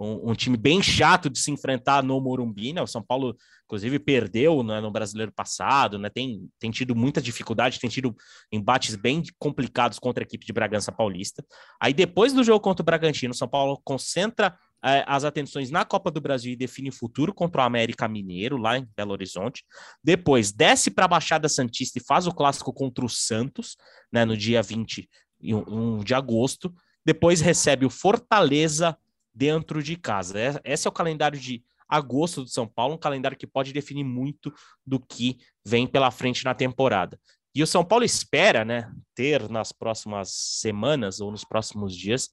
[0.01, 2.83] um, um, time bem chato de se enfrentar no Morumbi, né?
[2.83, 3.37] O São Paulo,
[3.67, 6.09] inclusive, perdeu né, no brasileiro passado, né?
[6.09, 8.17] Tem, tem tido muita dificuldade, tem tido
[8.51, 11.45] embates bem complicados contra a equipe de Bragança Paulista.
[11.81, 16.11] Aí, depois do jogo contra o Bragantino, o São Paulo concentra as atenções na Copa
[16.11, 19.64] do Brasil e define o futuro contra o América Mineiro, lá em Belo Horizonte.
[20.03, 23.77] Depois, desce para a Baixada Santista e faz o clássico contra o Santos,
[24.11, 24.25] né?
[24.25, 26.75] No dia 21 de agosto.
[27.05, 28.97] Depois recebe o Fortaleza
[29.35, 30.38] dentro de casa.
[30.38, 34.05] É, esse é o calendário de agosto do São Paulo, um calendário que pode definir
[34.05, 34.53] muito
[34.87, 37.19] do que vem pela frente na temporada.
[37.55, 42.31] E o São Paulo espera, né, ter nas próximas semanas ou nos próximos dias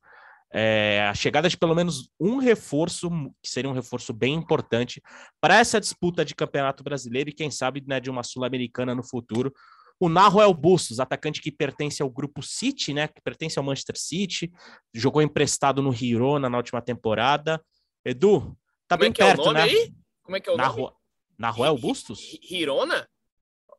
[0.52, 3.10] é, a chegada de pelo menos um reforço,
[3.42, 5.02] que seria um reforço bem importante
[5.42, 9.54] para essa disputa de campeonato brasileiro e quem sabe né, de uma sul-americana no futuro.
[10.00, 13.08] O Naruel Bustos, atacante que pertence ao grupo City, né?
[13.08, 14.52] Que pertence ao Manchester City,
[14.94, 17.60] jogou emprestado no Girona na última temporada.
[18.06, 18.56] Edu,
[18.88, 19.62] tá Como bem é perto, é né?
[19.64, 19.94] Aí?
[20.22, 20.92] Como é que é o nome?
[21.38, 22.38] Naruel Bustos?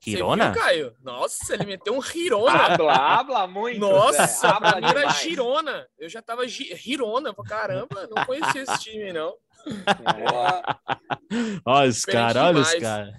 [0.01, 0.53] Girona?
[0.53, 0.97] Viu, Caio?
[1.03, 2.53] Nossa, ele meteu um Hirona.
[2.53, 3.81] habla, habla muito.
[3.81, 5.89] Nossa, pra mim era Girona.
[5.99, 7.35] Eu já tava Hirona.
[7.47, 9.37] Caramba, não conhecia esse time, não.
[11.65, 13.15] olha os caras, olha os caras.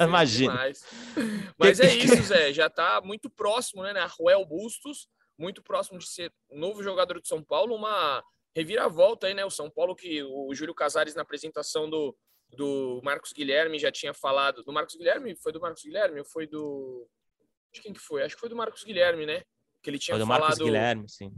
[0.00, 0.52] Imagina.
[0.52, 0.84] Demais.
[1.58, 2.52] Mas é isso, Zé.
[2.52, 3.92] Já tá muito próximo, né?
[4.18, 5.08] Ruel Bustos,
[5.38, 8.22] muito próximo de ser um novo jogador de São Paulo, uma
[8.54, 9.44] reviravolta aí, né?
[9.44, 12.16] O São Paulo que o Júlio Casares na apresentação do,
[12.54, 14.62] do Marcos Guilherme já tinha falado.
[14.62, 15.36] Do Marcos Guilherme?
[15.36, 17.08] Foi do Marcos Guilherme ou foi do.
[17.72, 18.22] De quem que foi?
[18.22, 19.42] Acho que foi do Marcos Guilherme, né?
[19.82, 20.42] Que ele tinha foi do falado.
[20.42, 21.30] Marcos Guilherme, sim.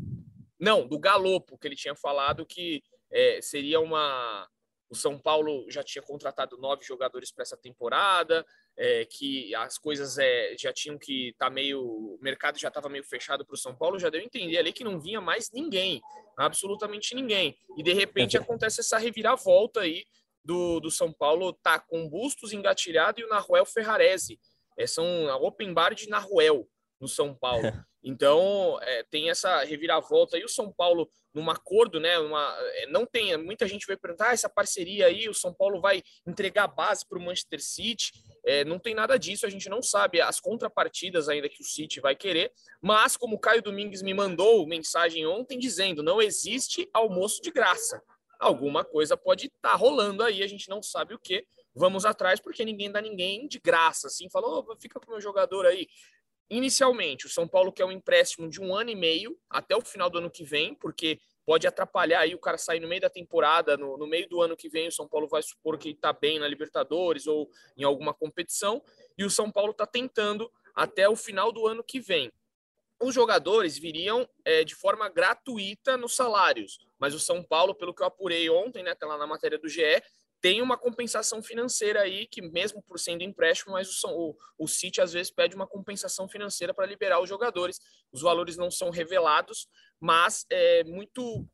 [0.59, 4.49] Não, do Galopo, que ele tinha falado que é, seria uma.
[4.91, 8.43] O São Paulo já tinha contratado nove jogadores para essa temporada,
[8.75, 11.83] é, que as coisas é, já tinham que estar tá meio.
[11.83, 14.73] O mercado já estava meio fechado para o São Paulo, já deu a entender ali
[14.73, 16.01] que não vinha mais ninguém,
[16.39, 17.55] absolutamente ninguém.
[17.77, 20.05] E de repente acontece essa reviravolta aí
[20.49, 24.41] do, do São Paulo tá com Bustos engatilhado e o Naruel Ferrarese.
[24.79, 26.67] É, são a open bar de Naruel
[26.99, 27.63] no São Paulo.
[28.01, 30.39] Então, é, tem essa reviravolta.
[30.39, 32.17] E o São Paulo, num acordo, né?
[32.21, 33.37] Uma, é, não tem.
[33.37, 37.05] Muita gente vai perguntar: ah, essa parceria aí, o São Paulo vai entregar a base
[37.07, 38.13] para o Manchester City.
[38.47, 42.01] É, não tem nada disso, a gente não sabe as contrapartidas ainda que o City
[42.01, 42.53] vai querer.
[42.81, 48.01] Mas, como o Caio Domingues me mandou mensagem ontem dizendo: não existe almoço de graça
[48.39, 51.47] alguma coisa pode estar tá rolando aí, a gente não sabe o que.
[51.75, 55.21] Vamos atrás, porque ninguém dá ninguém de graça, assim, falou, oh, fica com o meu
[55.21, 55.87] jogador aí.
[56.51, 60.09] inicialmente, o São Paulo quer um empréstimo de um ano e meio até o final
[60.09, 63.77] do ano que vem, porque pode atrapalhar aí o cara sair no meio da temporada,
[63.77, 66.39] no, no meio do ano que vem, o São Paulo vai supor que está bem
[66.39, 68.83] na Libertadores ou em alguma competição,
[69.17, 72.33] e o São Paulo está tentando até o final do ano que vem.
[73.01, 78.03] Os jogadores viriam é, de forma gratuita nos salários, mas o São Paulo, pelo que
[78.03, 79.83] eu apurei ontem, né, tá lá na matéria do GE,
[80.41, 85.01] tem uma compensação financeira aí, que mesmo por sendo empréstimo, mas o, o, o City
[85.01, 87.81] às vezes pede uma compensação financeira para liberar os jogadores.
[88.13, 89.67] Os valores não são revelados,
[90.01, 91.45] mas é muito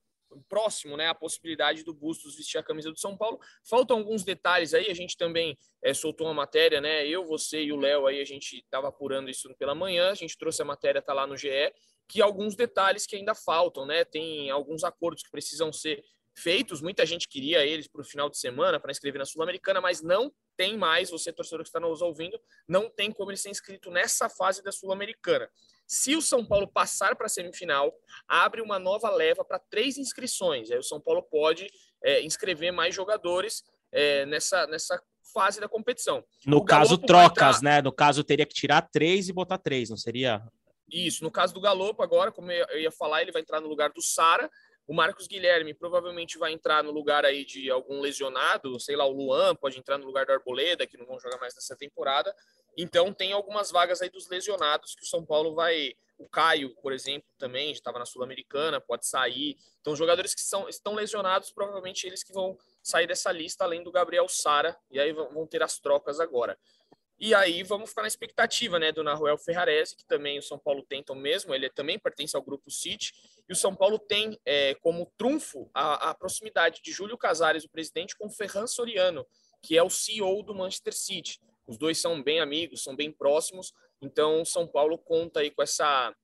[0.48, 3.38] próximo, né, a possibilidade do Bustos vestir a camisa do São Paulo.
[3.68, 7.72] Faltam alguns detalhes aí, a gente também é, soltou uma matéria, né, eu, você e
[7.72, 11.02] o Léo aí, a gente estava apurando isso pela manhã, a gente trouxe a matéria,
[11.02, 11.72] tá lá no GE,
[12.08, 16.04] que alguns detalhes que ainda faltam, né, tem alguns acordos que precisam ser
[16.36, 16.82] feitos.
[16.82, 20.32] Muita gente queria eles para o final de semana para inscrever na Sul-Americana, mas não
[20.56, 22.38] tem mais, você torcedor que está nos ouvindo,
[22.68, 25.48] não tem como ele ser inscrito nessa fase da Sul-Americana.
[25.86, 27.92] Se o São Paulo passar para a semifinal,
[28.26, 30.70] abre uma nova leva para três inscrições.
[30.70, 31.66] Aí o São Paulo pode
[32.02, 33.62] é, inscrever mais jogadores
[33.92, 35.00] é, nessa, nessa
[35.32, 36.24] fase da competição.
[36.46, 37.62] No caso, trocas, entrar...
[37.62, 37.82] né?
[37.82, 40.42] No caso, teria que tirar três e botar três, não seria?
[40.90, 41.24] Isso.
[41.24, 44.02] No caso do Galopo, agora, como eu ia falar, ele vai entrar no lugar do
[44.02, 44.50] Sara.
[44.86, 49.12] O Marcos Guilherme provavelmente vai entrar no lugar aí de algum lesionado, sei lá, o
[49.12, 52.34] Luan pode entrar no lugar do Arboleda, que não vão jogar mais nessa temporada.
[52.76, 55.94] Então tem algumas vagas aí dos lesionados que o São Paulo vai.
[56.16, 59.56] O Caio, por exemplo, também estava na Sul-Americana, pode sair.
[59.80, 63.90] Então, jogadores que são, estão lesionados, provavelmente eles que vão sair dessa lista, além do
[63.90, 66.56] Gabriel Sara, e aí vão ter as trocas agora.
[67.18, 70.82] E aí vamos ficar na expectativa, né, do Naruel Ferrarese, que também o São Paulo
[70.82, 73.12] tenta o mesmo, ele também pertence ao grupo City,
[73.48, 77.68] e o São Paulo tem é, como trunfo a, a, proximidade de Júlio Casares, o
[77.68, 79.24] presidente, com Ferran Soriano,
[79.62, 81.40] que é o CEO do Manchester City.
[81.66, 83.72] Os dois são bem amigos, são bem próximos,
[84.02, 86.14] então o São Paulo conta aí com essa,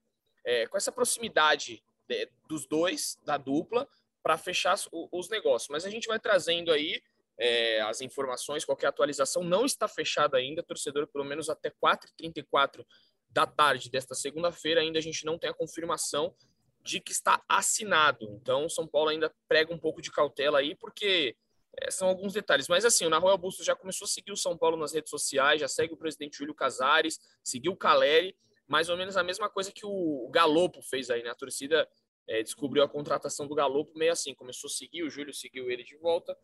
[0.45, 3.89] é, com essa proximidade de, dos dois, da dupla,
[4.23, 5.71] para fechar os, os negócios.
[5.71, 7.01] Mas a gente vai trazendo aí
[7.41, 12.85] é, as informações, qualquer atualização não está fechada ainda, torcedor, pelo menos até 4h34
[13.31, 16.35] da tarde desta segunda-feira, ainda a gente não tem a confirmação
[16.83, 18.27] de que está assinado.
[18.33, 21.35] Então, São Paulo ainda prega um pouco de cautela aí, porque
[21.79, 22.69] é, são alguns detalhes.
[22.69, 25.61] Mas assim, o Nahuel Augusto já começou a seguir o São Paulo nas redes sociais,
[25.63, 28.37] já segue o presidente Júlio Casares, seguiu o Caleri,
[28.69, 31.31] mais ou menos a mesma coisa que o Galopo fez aí, né?
[31.31, 31.89] A torcida
[32.29, 35.83] é, descobriu a contratação do Galopo meio assim, começou a seguir, o Júlio seguiu ele
[35.83, 36.37] de volta,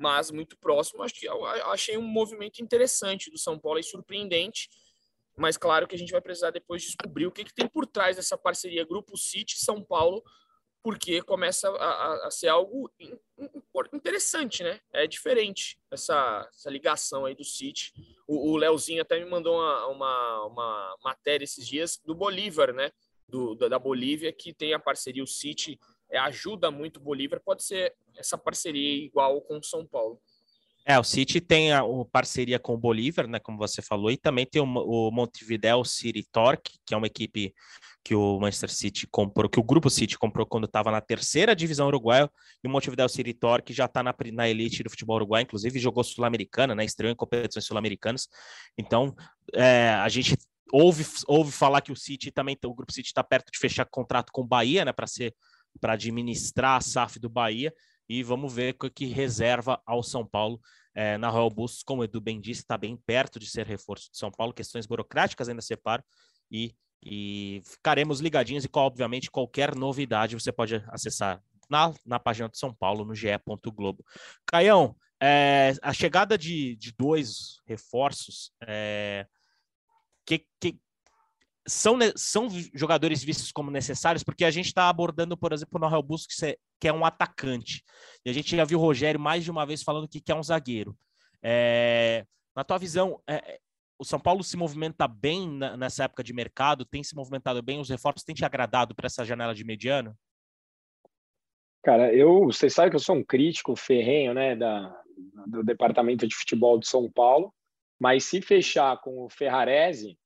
[0.00, 1.02] mas muito próximo.
[1.02, 4.68] Acho que achei um movimento interessante do São Paulo e surpreendente.
[5.36, 8.16] Mas claro que a gente vai precisar depois descobrir o que, que tem por trás
[8.16, 10.24] dessa parceria Grupo City São Paulo,
[10.82, 12.90] porque começa a, a ser algo
[13.92, 14.80] interessante, né?
[14.90, 17.92] É diferente essa, essa ligação aí do City.
[18.26, 22.90] O, o Leozinho até me mandou uma, uma, uma matéria esses dias do Bolívar, né?
[23.28, 25.78] Do, da Bolívia, que tem a parceria o City
[26.18, 30.20] ajuda muito o Bolívar, pode ser essa parceria igual com o São Paulo.
[30.84, 34.16] É, o City tem a, a, parceria com o Bolívar, né, como você falou, e
[34.16, 37.54] também tem o, o Montevideo City Torque, que é uma equipe
[38.02, 41.86] que o Manchester City comprou, que o Grupo City comprou quando estava na terceira divisão
[41.86, 42.30] uruguaia,
[42.64, 46.02] e o Montevideo City Torque já está na, na, elite do futebol uruguai, inclusive jogou
[46.02, 48.28] Sul-Americana, né, estreou em competições sul-americanas.
[48.78, 49.14] Então,
[49.54, 50.34] é, a gente
[50.72, 54.32] ouve, ouve falar que o City também, o Grupo City está perto de fechar contrato
[54.32, 55.34] com o Bahia, né, para ser
[55.80, 57.72] para administrar a SAF do Bahia
[58.08, 60.60] e vamos ver o que reserva ao São Paulo
[60.94, 64.10] é, na Royal Bustos, como o Edu bem disse, está bem perto de ser reforço
[64.10, 66.02] de São Paulo, questões burocráticas ainda separam
[66.50, 72.56] e, e ficaremos ligadinhos e, obviamente, qualquer novidade você pode acessar na, na página do
[72.56, 74.04] São Paulo, no ge.globo.
[74.44, 79.26] Caião, é, a chegada de, de dois reforços, é,
[80.26, 80.78] que, que,
[81.66, 86.02] são, são jogadores vistos como necessários, porque a gente está abordando, por exemplo, o Noel
[86.02, 86.32] Busco,
[86.80, 87.82] que é um atacante.
[88.24, 90.42] E a gente já viu o Rogério mais de uma vez falando que quer um
[90.42, 90.96] zagueiro.
[91.42, 93.60] É, na tua visão, é,
[93.98, 97.78] o São Paulo se movimenta bem na, nessa época de mercado, tem se movimentado bem,
[97.78, 100.16] os reforços têm te agradado para essa janela de mediano?
[101.82, 104.94] Cara, eu, você sabe que eu sou um crítico ferrenho, né, da,
[105.46, 107.54] do departamento de futebol de São Paulo,
[107.98, 110.18] mas se fechar com o Ferrarese,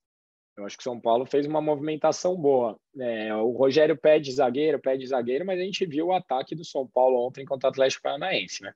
[0.56, 2.78] eu acho que o São Paulo fez uma movimentação boa.
[2.98, 6.86] É, o Rogério pede zagueiro, pede zagueiro, mas a gente viu o ataque do São
[6.86, 8.72] Paulo ontem contra o Atlético Paranaense, né?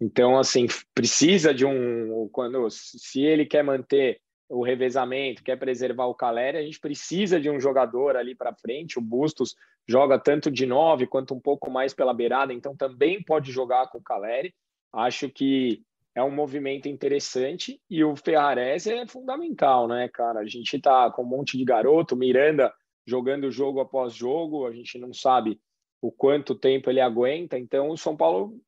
[0.00, 2.28] Então, assim, precisa de um.
[2.30, 7.50] quando Se ele quer manter o revezamento, quer preservar o Caleri, a gente precisa de
[7.50, 8.98] um jogador ali para frente.
[8.98, 9.56] O Bustos
[9.88, 13.98] joga tanto de nove quanto um pouco mais pela beirada, então também pode jogar com
[13.98, 14.54] o Caleri.
[14.92, 15.82] Acho que
[16.16, 20.40] é um movimento interessante e o Ferrares é fundamental, né, cara?
[20.40, 22.72] A gente tá com um monte de garoto, Miranda
[23.06, 25.60] jogando jogo após jogo, a gente não sabe
[26.00, 28.58] o quanto tempo ele aguenta, então o São Paulo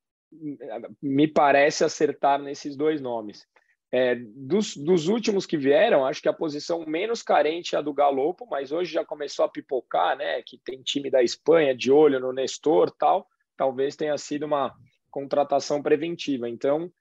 [1.02, 3.46] me parece acertar nesses dois nomes.
[3.90, 7.94] É, dos, dos, últimos que vieram, acho que a posição menos carente é a do
[7.94, 10.42] Galopo, mas hoje já começou a pipocar, né?
[10.42, 13.26] Que tem time da Espanha de olho no Nestor tal.
[13.56, 14.74] Talvez tenha sido uma
[15.10, 16.50] contratação preventiva.
[16.50, 16.92] Então,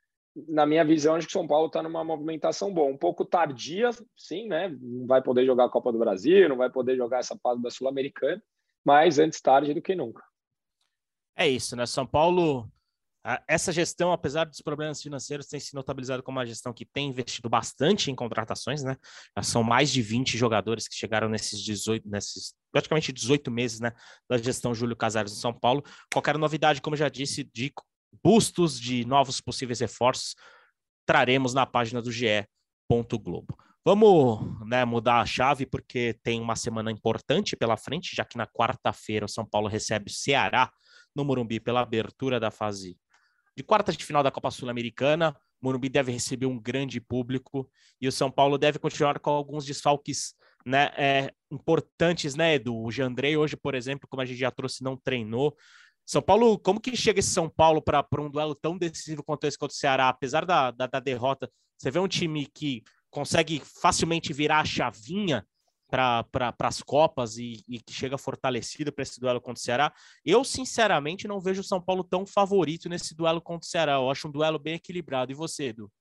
[0.47, 4.47] na minha visão, acho que São Paulo está numa movimentação boa, um pouco tardia, sim,
[4.47, 4.69] né?
[4.81, 7.69] Não vai poder jogar a Copa do Brasil, não vai poder jogar essa fase da
[7.69, 8.41] Sul-Americana,
[8.85, 10.23] mas antes tarde do que nunca.
[11.35, 11.85] É isso, né?
[11.85, 12.69] São Paulo
[13.45, 17.49] essa gestão, apesar dos problemas financeiros, tem se notabilizado como uma gestão que tem investido
[17.49, 18.95] bastante em contratações, né?
[19.35, 23.91] Já são mais de 20 jogadores que chegaram nesses 18, nesses praticamente 18 meses, né,
[24.29, 25.83] da gestão Júlio Casares no São Paulo.
[26.13, 27.73] Qualquer novidade, como já disse, de
[28.23, 30.35] bustos de novos possíveis reforços,
[31.05, 32.47] traremos na página do GE.
[33.21, 33.57] Globo.
[33.85, 38.47] Vamos né, mudar a chave porque tem uma semana importante pela frente, já que na
[38.47, 40.71] quarta-feira o São Paulo recebe o Ceará
[41.15, 42.97] no Morumbi pela abertura da fase
[43.55, 45.35] de quartas de final da Copa Sul-Americana.
[45.61, 50.33] Morumbi deve receber um grande público e o São Paulo deve continuar com alguns desfalques
[50.65, 52.77] né, é, importantes, né, Edu?
[52.77, 55.55] O Jandrei hoje, por exemplo, como a gente já trouxe, não treinou.
[56.07, 59.57] São Paulo, como que chega esse São Paulo para um duelo tão decisivo quanto esse
[59.57, 60.07] contra o Ceará?
[60.07, 65.45] Apesar da, da, da derrota, você vê um time que consegue facilmente virar a chavinha
[65.89, 69.93] para pra, as Copas e, e que chega fortalecido para esse duelo contra o Ceará.
[70.23, 73.93] Eu, sinceramente, não vejo o São Paulo tão favorito nesse duelo contra o Ceará.
[73.93, 75.33] Eu acho um duelo bem equilibrado.
[75.33, 75.91] E você, Edu?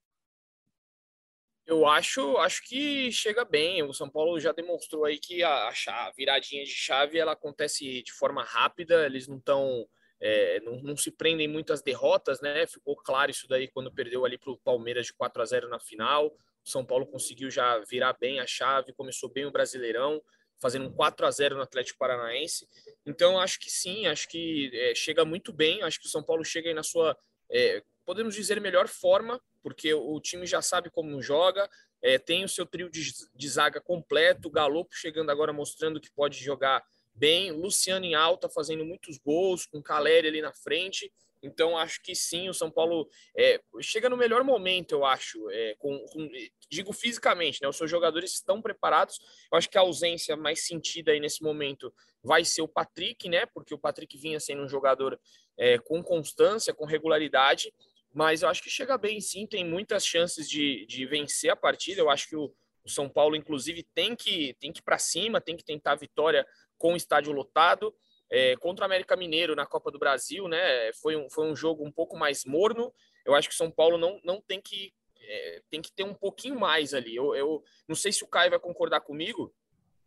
[1.67, 3.83] Eu acho, acho que chega bem.
[3.83, 8.13] O São Paulo já demonstrou aí que a, a viradinha de chave ela acontece de
[8.13, 9.05] forma rápida.
[9.05, 9.87] Eles não estão
[10.21, 12.67] é, não, não, se prendem muito às derrotas, né?
[12.67, 15.79] Ficou claro isso daí quando perdeu ali para o Palmeiras de 4 a 0 na
[15.79, 16.35] final.
[16.65, 20.23] São Paulo conseguiu já virar bem a chave, começou bem o Brasileirão,
[20.61, 22.67] fazendo um 4 a 0 no Atlético Paranaense.
[23.05, 25.83] Então, acho que sim, acho que é, chega muito bem.
[25.83, 27.17] Acho que o São Paulo chega aí na sua,
[27.51, 31.69] é, podemos dizer, melhor forma, porque o time já sabe como joga,
[32.01, 33.03] é, tem o seu trio de,
[33.35, 38.49] de zaga completo, o Galopo chegando agora mostrando que pode jogar bem, Luciano em alta
[38.49, 41.13] fazendo muitos gols, com Caleri ali na frente.
[41.43, 45.51] Então, acho que sim, o São Paulo é, chega no melhor momento, eu acho.
[45.51, 46.31] É, com, com,
[46.71, 47.67] digo fisicamente, né?
[47.67, 49.19] Os seus jogadores estão preparados.
[49.51, 53.47] Eu acho que a ausência mais sentida aí nesse momento vai ser o Patrick, né?
[53.47, 55.19] Porque o Patrick vinha sendo um jogador
[55.59, 57.75] é, com constância, com regularidade.
[58.17, 59.47] Mas eu acho que chega bem, sim.
[59.47, 62.01] Tem muitas chances de, de vencer a partida.
[62.01, 62.51] Eu acho que o,
[62.83, 65.97] o São Paulo, inclusive, tem que, tem que ir para cima, tem que tentar a
[65.97, 66.47] vitória
[66.79, 67.95] com o estádio lotado.
[68.31, 70.91] É, contra o América Mineiro na Copa do Brasil, né?
[70.95, 72.91] Foi um, foi um jogo um pouco mais morno.
[73.23, 76.15] Eu acho que o São Paulo não, não tem que é, tem que ter um
[76.15, 77.15] pouquinho mais ali.
[77.15, 79.55] Eu, eu não sei se o Caio vai concordar comigo,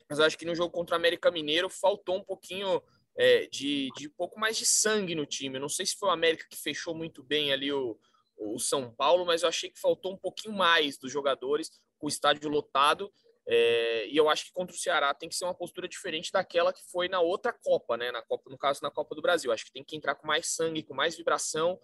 [0.09, 2.81] mas acho que no jogo contra o América Mineiro faltou um pouquinho
[3.19, 5.59] é, de, de um pouco mais de sangue no time.
[5.59, 7.99] Não sei se foi o América que fechou muito bem ali o,
[8.37, 12.09] o São Paulo, mas eu achei que faltou um pouquinho mais dos jogadores com o
[12.09, 13.11] estádio lotado.
[13.45, 16.71] É, e eu acho que contra o Ceará tem que ser uma postura diferente daquela
[16.71, 18.09] que foi na outra Copa, né?
[18.09, 19.51] Na Copa, no caso, na Copa do Brasil.
[19.51, 21.77] Acho que tem que entrar com mais sangue, com mais vibração,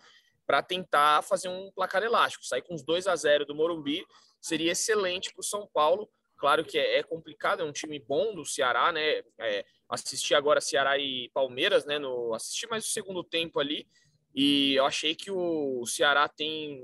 [0.48, 2.45] para tentar fazer um placar elástico.
[2.45, 4.06] Sair com os 2 a 0 do Morumbi
[4.39, 6.10] seria excelente para o São Paulo.
[6.38, 9.21] Claro que é, é, complicado, é um time bom do Ceará, né?
[9.39, 12.00] É, assisti agora Ceará e Palmeiras, né?
[12.00, 13.88] No, assisti mais o segundo tempo ali
[14.34, 16.84] e eu achei que o Ceará tem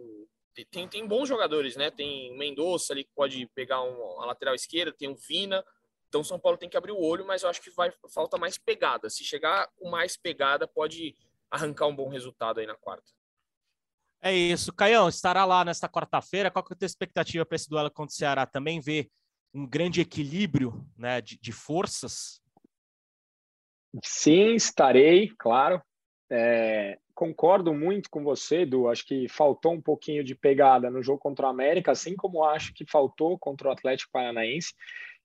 [0.70, 1.90] tem, tem bons jogadores, né?
[1.90, 5.64] Tem o Mendonça ali que pode pegar um, a lateral esquerda, tem o Vina.
[6.08, 8.58] Então São Paulo tem que abrir o olho, mas eu acho que vai falta mais
[8.58, 9.10] pegada.
[9.10, 11.16] Se chegar com mais pegada, pode
[11.50, 13.12] arrancar um bom resultado aí na quarta.
[14.22, 14.72] É isso.
[14.74, 16.52] Caião, estará lá nesta quarta-feira.
[16.52, 18.46] Qual que é a tua expectativa para esse duelo contra o Ceará?
[18.46, 19.10] Também ver
[19.54, 22.42] um grande equilíbrio né, de, de forças?
[24.04, 25.82] Sim, estarei, claro.
[26.30, 28.88] É, concordo muito com você, Edu.
[28.88, 32.74] Acho que faltou um pouquinho de pegada no jogo contra o América, assim como acho
[32.74, 34.74] que faltou contra o Atlético Paranaense.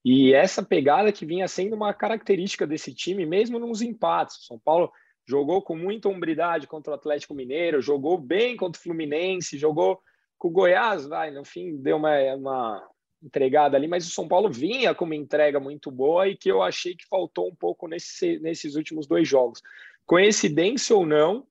[0.04, 4.36] E essa pegada que vinha sendo uma característica desse time, mesmo nos empates.
[4.36, 4.90] O São Paulo
[5.26, 10.00] jogou com muita hombridade contra o Atlético Mineiro, jogou bem contra o Fluminense, jogou
[10.38, 12.88] com o Goiás, vai, no fim deu uma, uma
[13.22, 16.62] entregada ali, mas o São Paulo vinha com uma entrega muito boa e que eu
[16.62, 19.62] achei que faltou um pouco nesse, nesses últimos dois jogos.
[20.04, 21.46] Coincidência ou não,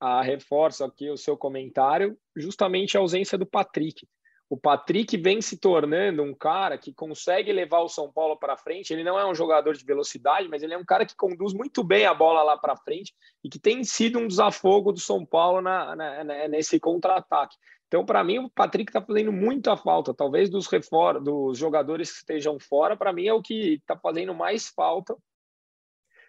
[0.00, 4.06] a reforço aqui o seu comentário, justamente a ausência do Patrick.
[4.50, 8.92] O Patrick vem se tornando um cara que consegue levar o São Paulo para frente.
[8.92, 11.84] Ele não é um jogador de velocidade, mas ele é um cara que conduz muito
[11.84, 15.60] bem a bola lá para frente e que tem sido um desafogo do São Paulo
[15.60, 17.56] na, na, nesse contra-ataque.
[17.88, 20.14] Então, para mim, o Patrick está fazendo muita falta.
[20.14, 24.34] Talvez dos, refor dos jogadores que estejam fora, para mim é o que está fazendo
[24.34, 25.16] mais falta,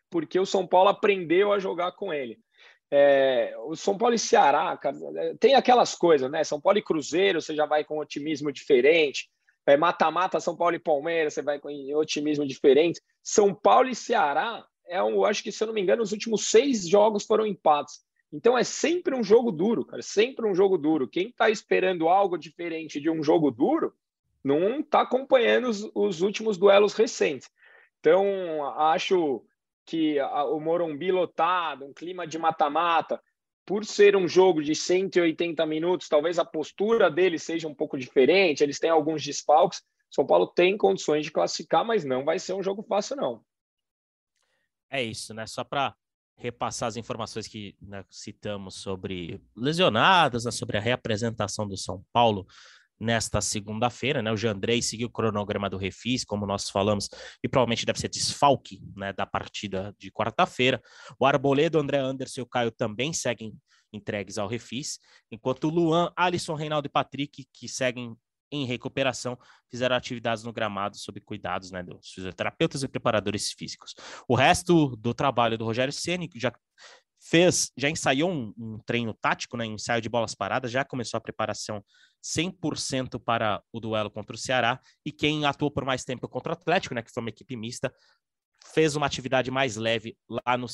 [0.10, 2.40] porque o São Paulo aprendeu a jogar com ele.
[2.92, 6.44] É, o São Paulo e Ceará, cara, é, tem aquelas coisas, né?
[6.44, 9.30] São Paulo e Cruzeiro, você já vai com um otimismo diferente.
[9.68, 13.02] É, mata-mata, São Paulo e Palmeiras, você vai com otimismo diferente.
[13.22, 16.50] São Paulo e Ceará, é um, acho que, se eu não me engano, os últimos
[16.50, 18.00] seis jogos foram empates.
[18.32, 21.08] Então é sempre um jogo duro, cara, sempre um jogo duro.
[21.08, 23.94] Quem está esperando algo diferente de um jogo duro
[24.44, 27.50] não está acompanhando os, os, últimos duelos recentes.
[28.00, 29.44] Então acho
[29.86, 33.20] que a, o Morumbi lotado, um clima de mata-mata,
[33.66, 38.64] por ser um jogo de 180 minutos, talvez a postura deles seja um pouco diferente.
[38.64, 39.84] Eles têm alguns desfalques.
[40.10, 43.44] São Paulo tem condições de classificar, mas não vai ser um jogo fácil, não.
[44.90, 45.46] É isso, né?
[45.46, 45.96] Só para
[46.40, 52.48] repassar as informações que né, citamos sobre lesionadas, né, sobre a reapresentação do São Paulo
[53.00, 54.32] nesta segunda-feira, né?
[54.32, 57.10] O Jandrei seguiu o cronograma do Refis, como nós falamos,
[57.44, 60.82] e provavelmente deve ser desfalque, né, da partida de quarta-feira.
[61.18, 63.54] O Arboledo, André Anderson e o Caio também seguem
[63.94, 65.00] entregues ao Refis,
[65.32, 68.16] enquanto o Luan, Alisson, Reinaldo e Patrick, que seguem
[68.52, 69.38] em recuperação
[69.70, 73.94] fizeram atividades no gramado sob cuidados né, dos fisioterapeutas e preparadores físicos.
[74.28, 76.52] O resto do trabalho do Rogério Ceni já
[77.20, 81.22] fez, já ensaiou um, um, treino tático, né, ensaio de bolas paradas, já começou a
[81.22, 81.84] preparação
[82.24, 86.54] 100% para o duelo contra o Ceará, e quem atuou por mais tempo contra o
[86.54, 87.94] Atlético, né, que foi uma equipe mista,
[88.74, 90.68] fez uma atividade mais leve lá no,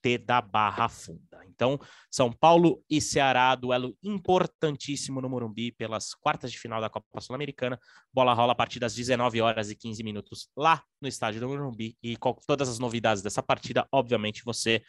[0.00, 1.44] T da Barra Funda.
[1.46, 1.78] Então,
[2.10, 7.78] São Paulo e Ceará, duelo importantíssimo no Morumbi pelas quartas de final da Copa Sul-Americana.
[8.12, 11.96] Bola rola a partir das 19 horas e 15 minutos lá no estádio do Morumbi
[12.02, 14.82] e com todas as novidades dessa partida, obviamente você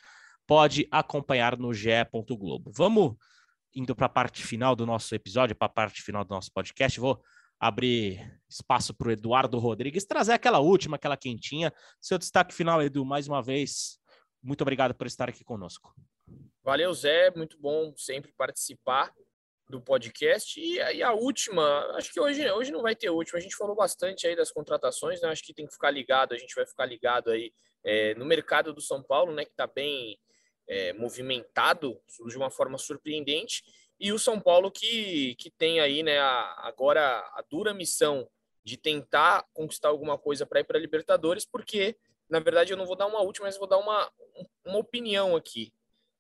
[0.46, 1.90] pode acompanhar no GE.
[2.12, 2.72] Globo.
[2.76, 3.16] Vamos
[3.74, 7.00] indo para a parte final do nosso episódio, para a parte final do nosso podcast.
[7.00, 7.22] Vou
[7.60, 11.74] abrir espaço para o Eduardo Rodrigues trazer aquela última, aquela quentinha.
[12.00, 14.00] Seu destaque final, Edu, mais uma vez,
[14.42, 15.94] muito obrigado por estar aqui conosco.
[16.64, 17.32] Valeu, Zé.
[17.32, 19.14] Muito bom sempre participar
[19.70, 20.60] do podcast.
[20.60, 21.64] E aí a última,
[21.96, 23.38] acho que hoje, hoje não vai ter última.
[23.38, 25.30] A gente falou bastante aí das contratações, né?
[25.30, 26.34] Acho que tem que ficar ligado.
[26.34, 29.46] A gente vai ficar ligado aí é, no mercado do São Paulo, né?
[29.46, 30.20] Que está bem
[30.68, 33.64] é, movimentado de uma forma surpreendente.
[34.00, 36.20] E o São Paulo que, que tem aí, né?
[36.20, 38.28] A, agora a dura missão
[38.64, 41.96] de tentar conquistar alguma coisa para ir para a Libertadores, porque
[42.30, 44.12] na verdade, eu não vou dar uma última, mas vou dar uma,
[44.66, 45.74] uma opinião aqui.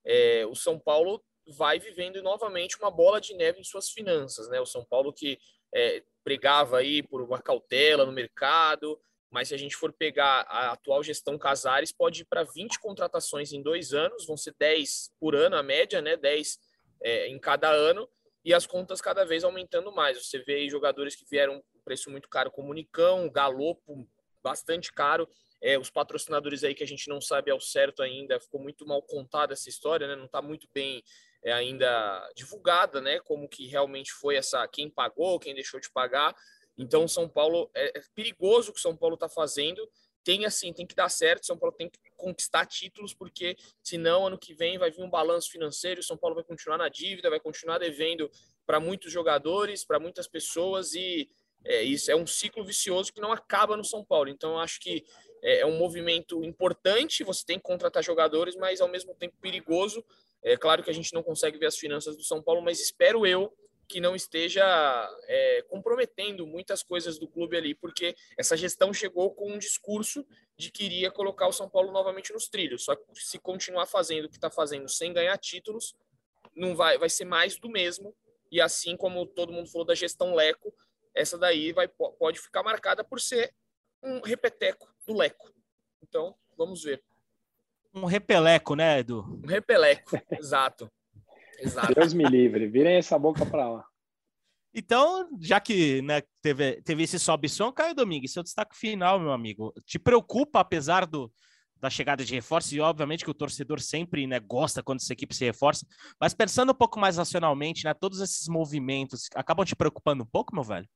[0.06, 4.60] É, o São Paulo vai vivendo novamente uma bola de neve em suas finanças, né?
[4.60, 5.40] O São Paulo que
[5.74, 9.00] é, pregava aí por uma cautela no mercado,
[9.30, 13.52] mas se a gente for pegar a atual gestão Casares, pode ir para 20 contratações
[13.52, 16.18] em dois anos, vão ser 10 por ano, a média, né?
[16.18, 16.60] 10
[17.04, 18.10] é, em cada ano,
[18.44, 20.18] e as contas cada vez aumentando mais.
[20.26, 24.08] Você vê aí jogadores que vieram preço muito caro, como Nicão, Galopo,
[24.44, 25.28] bastante caro.
[25.62, 29.02] É, os patrocinadores aí que a gente não sabe ao certo ainda, ficou muito mal
[29.02, 30.16] contada essa história, né?
[30.16, 31.04] Não está muito bem
[31.44, 33.20] é, ainda divulgada, né?
[33.20, 36.34] Como que realmente foi essa, quem pagou, quem deixou de pagar.
[36.78, 39.86] Então, São Paulo é, é perigoso o que São Paulo está fazendo.
[40.24, 41.46] Tem assim, tem que dar certo.
[41.46, 45.52] São Paulo tem que conquistar títulos, porque senão ano que vem vai vir um balanço
[45.52, 46.02] financeiro.
[46.04, 48.30] São Paulo vai continuar na dívida, vai continuar devendo
[48.66, 51.30] para muitos jogadores, para muitas pessoas e
[51.66, 54.30] é, isso é um ciclo vicioso que não acaba no São Paulo.
[54.30, 55.04] Então, acho que
[55.42, 60.04] é, é um movimento importante, você tem que contratar jogadores, mas ao mesmo tempo perigoso.
[60.42, 63.26] É claro que a gente não consegue ver as finanças do São Paulo, mas espero
[63.28, 63.54] eu
[63.90, 64.64] que não esteja
[65.28, 70.24] é, comprometendo muitas coisas do clube ali, porque essa gestão chegou com um discurso
[70.56, 72.84] de que iria colocar o São Paulo novamente nos trilhos.
[72.84, 75.96] Só que se continuar fazendo o que está fazendo sem ganhar títulos,
[76.56, 78.16] não vai, vai ser mais do mesmo.
[78.52, 80.72] E assim como todo mundo falou da gestão Leco,
[81.16, 83.52] essa daí vai, pode ficar marcada por ser
[84.04, 85.52] um repeteco do Leco.
[86.04, 87.04] Então, vamos ver.
[87.94, 89.42] Um repeleco, né, Edu?
[89.44, 90.90] Um repeleco, exato.
[91.58, 91.94] exato.
[91.96, 93.86] Deus me livre, virem essa boca para lá.
[94.72, 99.32] Então, já que né, teve, teve esse sobe som, Caio Domingues, seu destaque final, meu
[99.32, 101.32] amigo, te preocupa, apesar do,
[101.76, 105.36] da chegada de reforços, e obviamente que o torcedor sempre né, gosta quando essa equipe
[105.36, 105.88] se reforça,
[106.22, 110.54] mas pensando um pouco mais racionalmente, né, todos esses movimentos acabam te preocupando um pouco,
[110.54, 110.88] meu velho?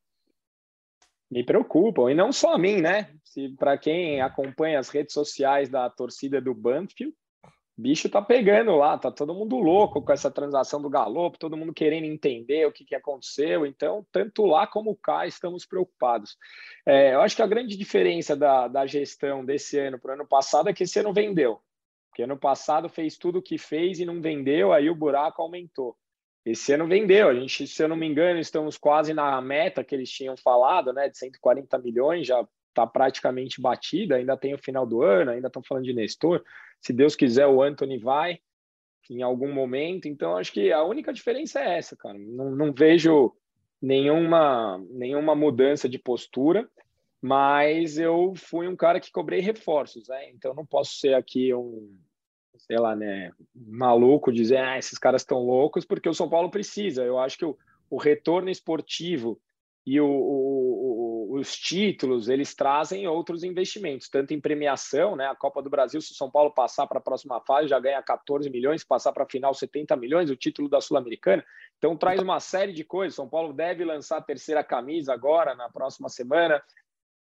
[1.33, 3.09] Me preocupam, e não só a mim, né?
[3.57, 7.11] Para quem acompanha as redes sociais da torcida do Banfield,
[7.75, 11.73] bicho tá pegando lá, tá todo mundo louco com essa transação do Galopo, todo mundo
[11.73, 13.65] querendo entender o que, que aconteceu.
[13.65, 16.37] Então, tanto lá como cá estamos preocupados.
[16.85, 20.27] É, eu acho que a grande diferença da, da gestão desse ano para o ano
[20.27, 21.59] passado é que esse ano vendeu.
[22.09, 25.97] Porque ano passado fez tudo o que fez e não vendeu, aí o buraco aumentou.
[26.45, 27.29] Esse ano vendeu.
[27.29, 30.91] A gente, se eu não me engano, estamos quase na meta que eles tinham falado,
[30.91, 34.15] né, de 140 milhões, já está praticamente batida.
[34.15, 36.43] Ainda tem o final do ano, ainda estão falando de Nestor.
[36.81, 38.39] Se Deus quiser, o Anthony vai
[39.09, 40.07] em algum momento.
[40.07, 42.17] Então, acho que a única diferença é essa, cara.
[42.17, 43.33] Não, não vejo
[43.81, 46.67] nenhuma, nenhuma mudança de postura,
[47.21, 50.29] mas eu fui um cara que cobrei reforços, né?
[50.31, 51.97] Então, não posso ser aqui um,
[52.57, 57.03] sei lá, né, maluco dizer, ah, esses caras estão loucos, porque o São Paulo precisa.
[57.03, 57.57] Eu acho que o,
[57.89, 59.39] o retorno esportivo
[59.85, 65.61] e o, o, os títulos, eles trazem outros investimentos, tanto em premiação, né, a Copa
[65.61, 68.83] do Brasil, se o São Paulo passar para a próxima fase, já ganha 14 milhões,
[68.83, 71.43] passar para a final 70 milhões, o título da Sul-Americana,
[71.77, 75.69] então traz uma série de coisas, São Paulo deve lançar a terceira camisa agora, na
[75.69, 76.63] próxima semana,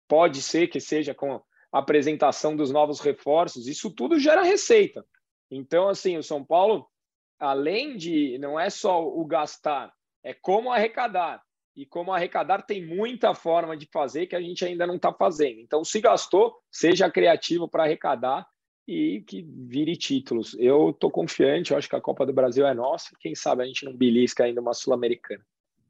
[0.07, 1.43] pode ser que seja com
[1.79, 5.05] apresentação dos novos reforços, isso tudo gera receita,
[5.51, 6.87] então, assim, o São Paulo,
[7.39, 11.43] além de não é só o gastar, é como arrecadar.
[11.77, 15.61] E como arrecadar tem muita forma de fazer que a gente ainda não está fazendo.
[15.61, 18.47] Então, se gastou, seja criativo para arrecadar
[18.87, 20.55] e que vire títulos.
[20.59, 23.11] Eu estou confiante, eu acho que a Copa do Brasil é nossa.
[23.19, 25.45] Quem sabe a gente não belisca ainda uma Sul-Americana.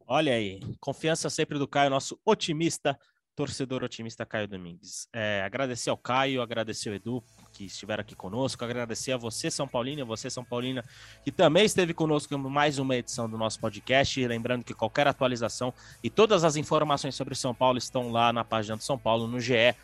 [0.07, 2.99] Olha aí, confiança sempre do Caio, nosso otimista
[3.35, 5.09] torcedor otimista Caio Domingues.
[5.13, 7.23] É, agradecer ao Caio, agradecer ao Edu,
[7.53, 10.85] que estiveram aqui conosco, agradecer a você, São Paulino, a você, São Paulina,
[11.25, 14.21] que também esteve conosco em mais uma edição do nosso podcast.
[14.21, 15.73] E lembrando que qualquer atualização
[16.03, 19.41] e todas as informações sobre São Paulo estão lá na página do São Paulo, no
[19.41, 19.75] GE.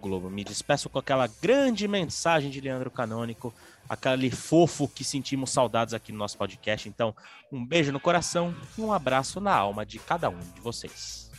[0.00, 0.28] Globo.
[0.28, 3.54] Me despeço com aquela grande mensagem de Leandro Canônico,
[3.88, 6.88] aquele fofo que sentimos saudades aqui no nosso podcast.
[6.88, 7.14] Então,
[7.52, 11.29] um beijo no coração e um abraço na alma de cada um de vocês.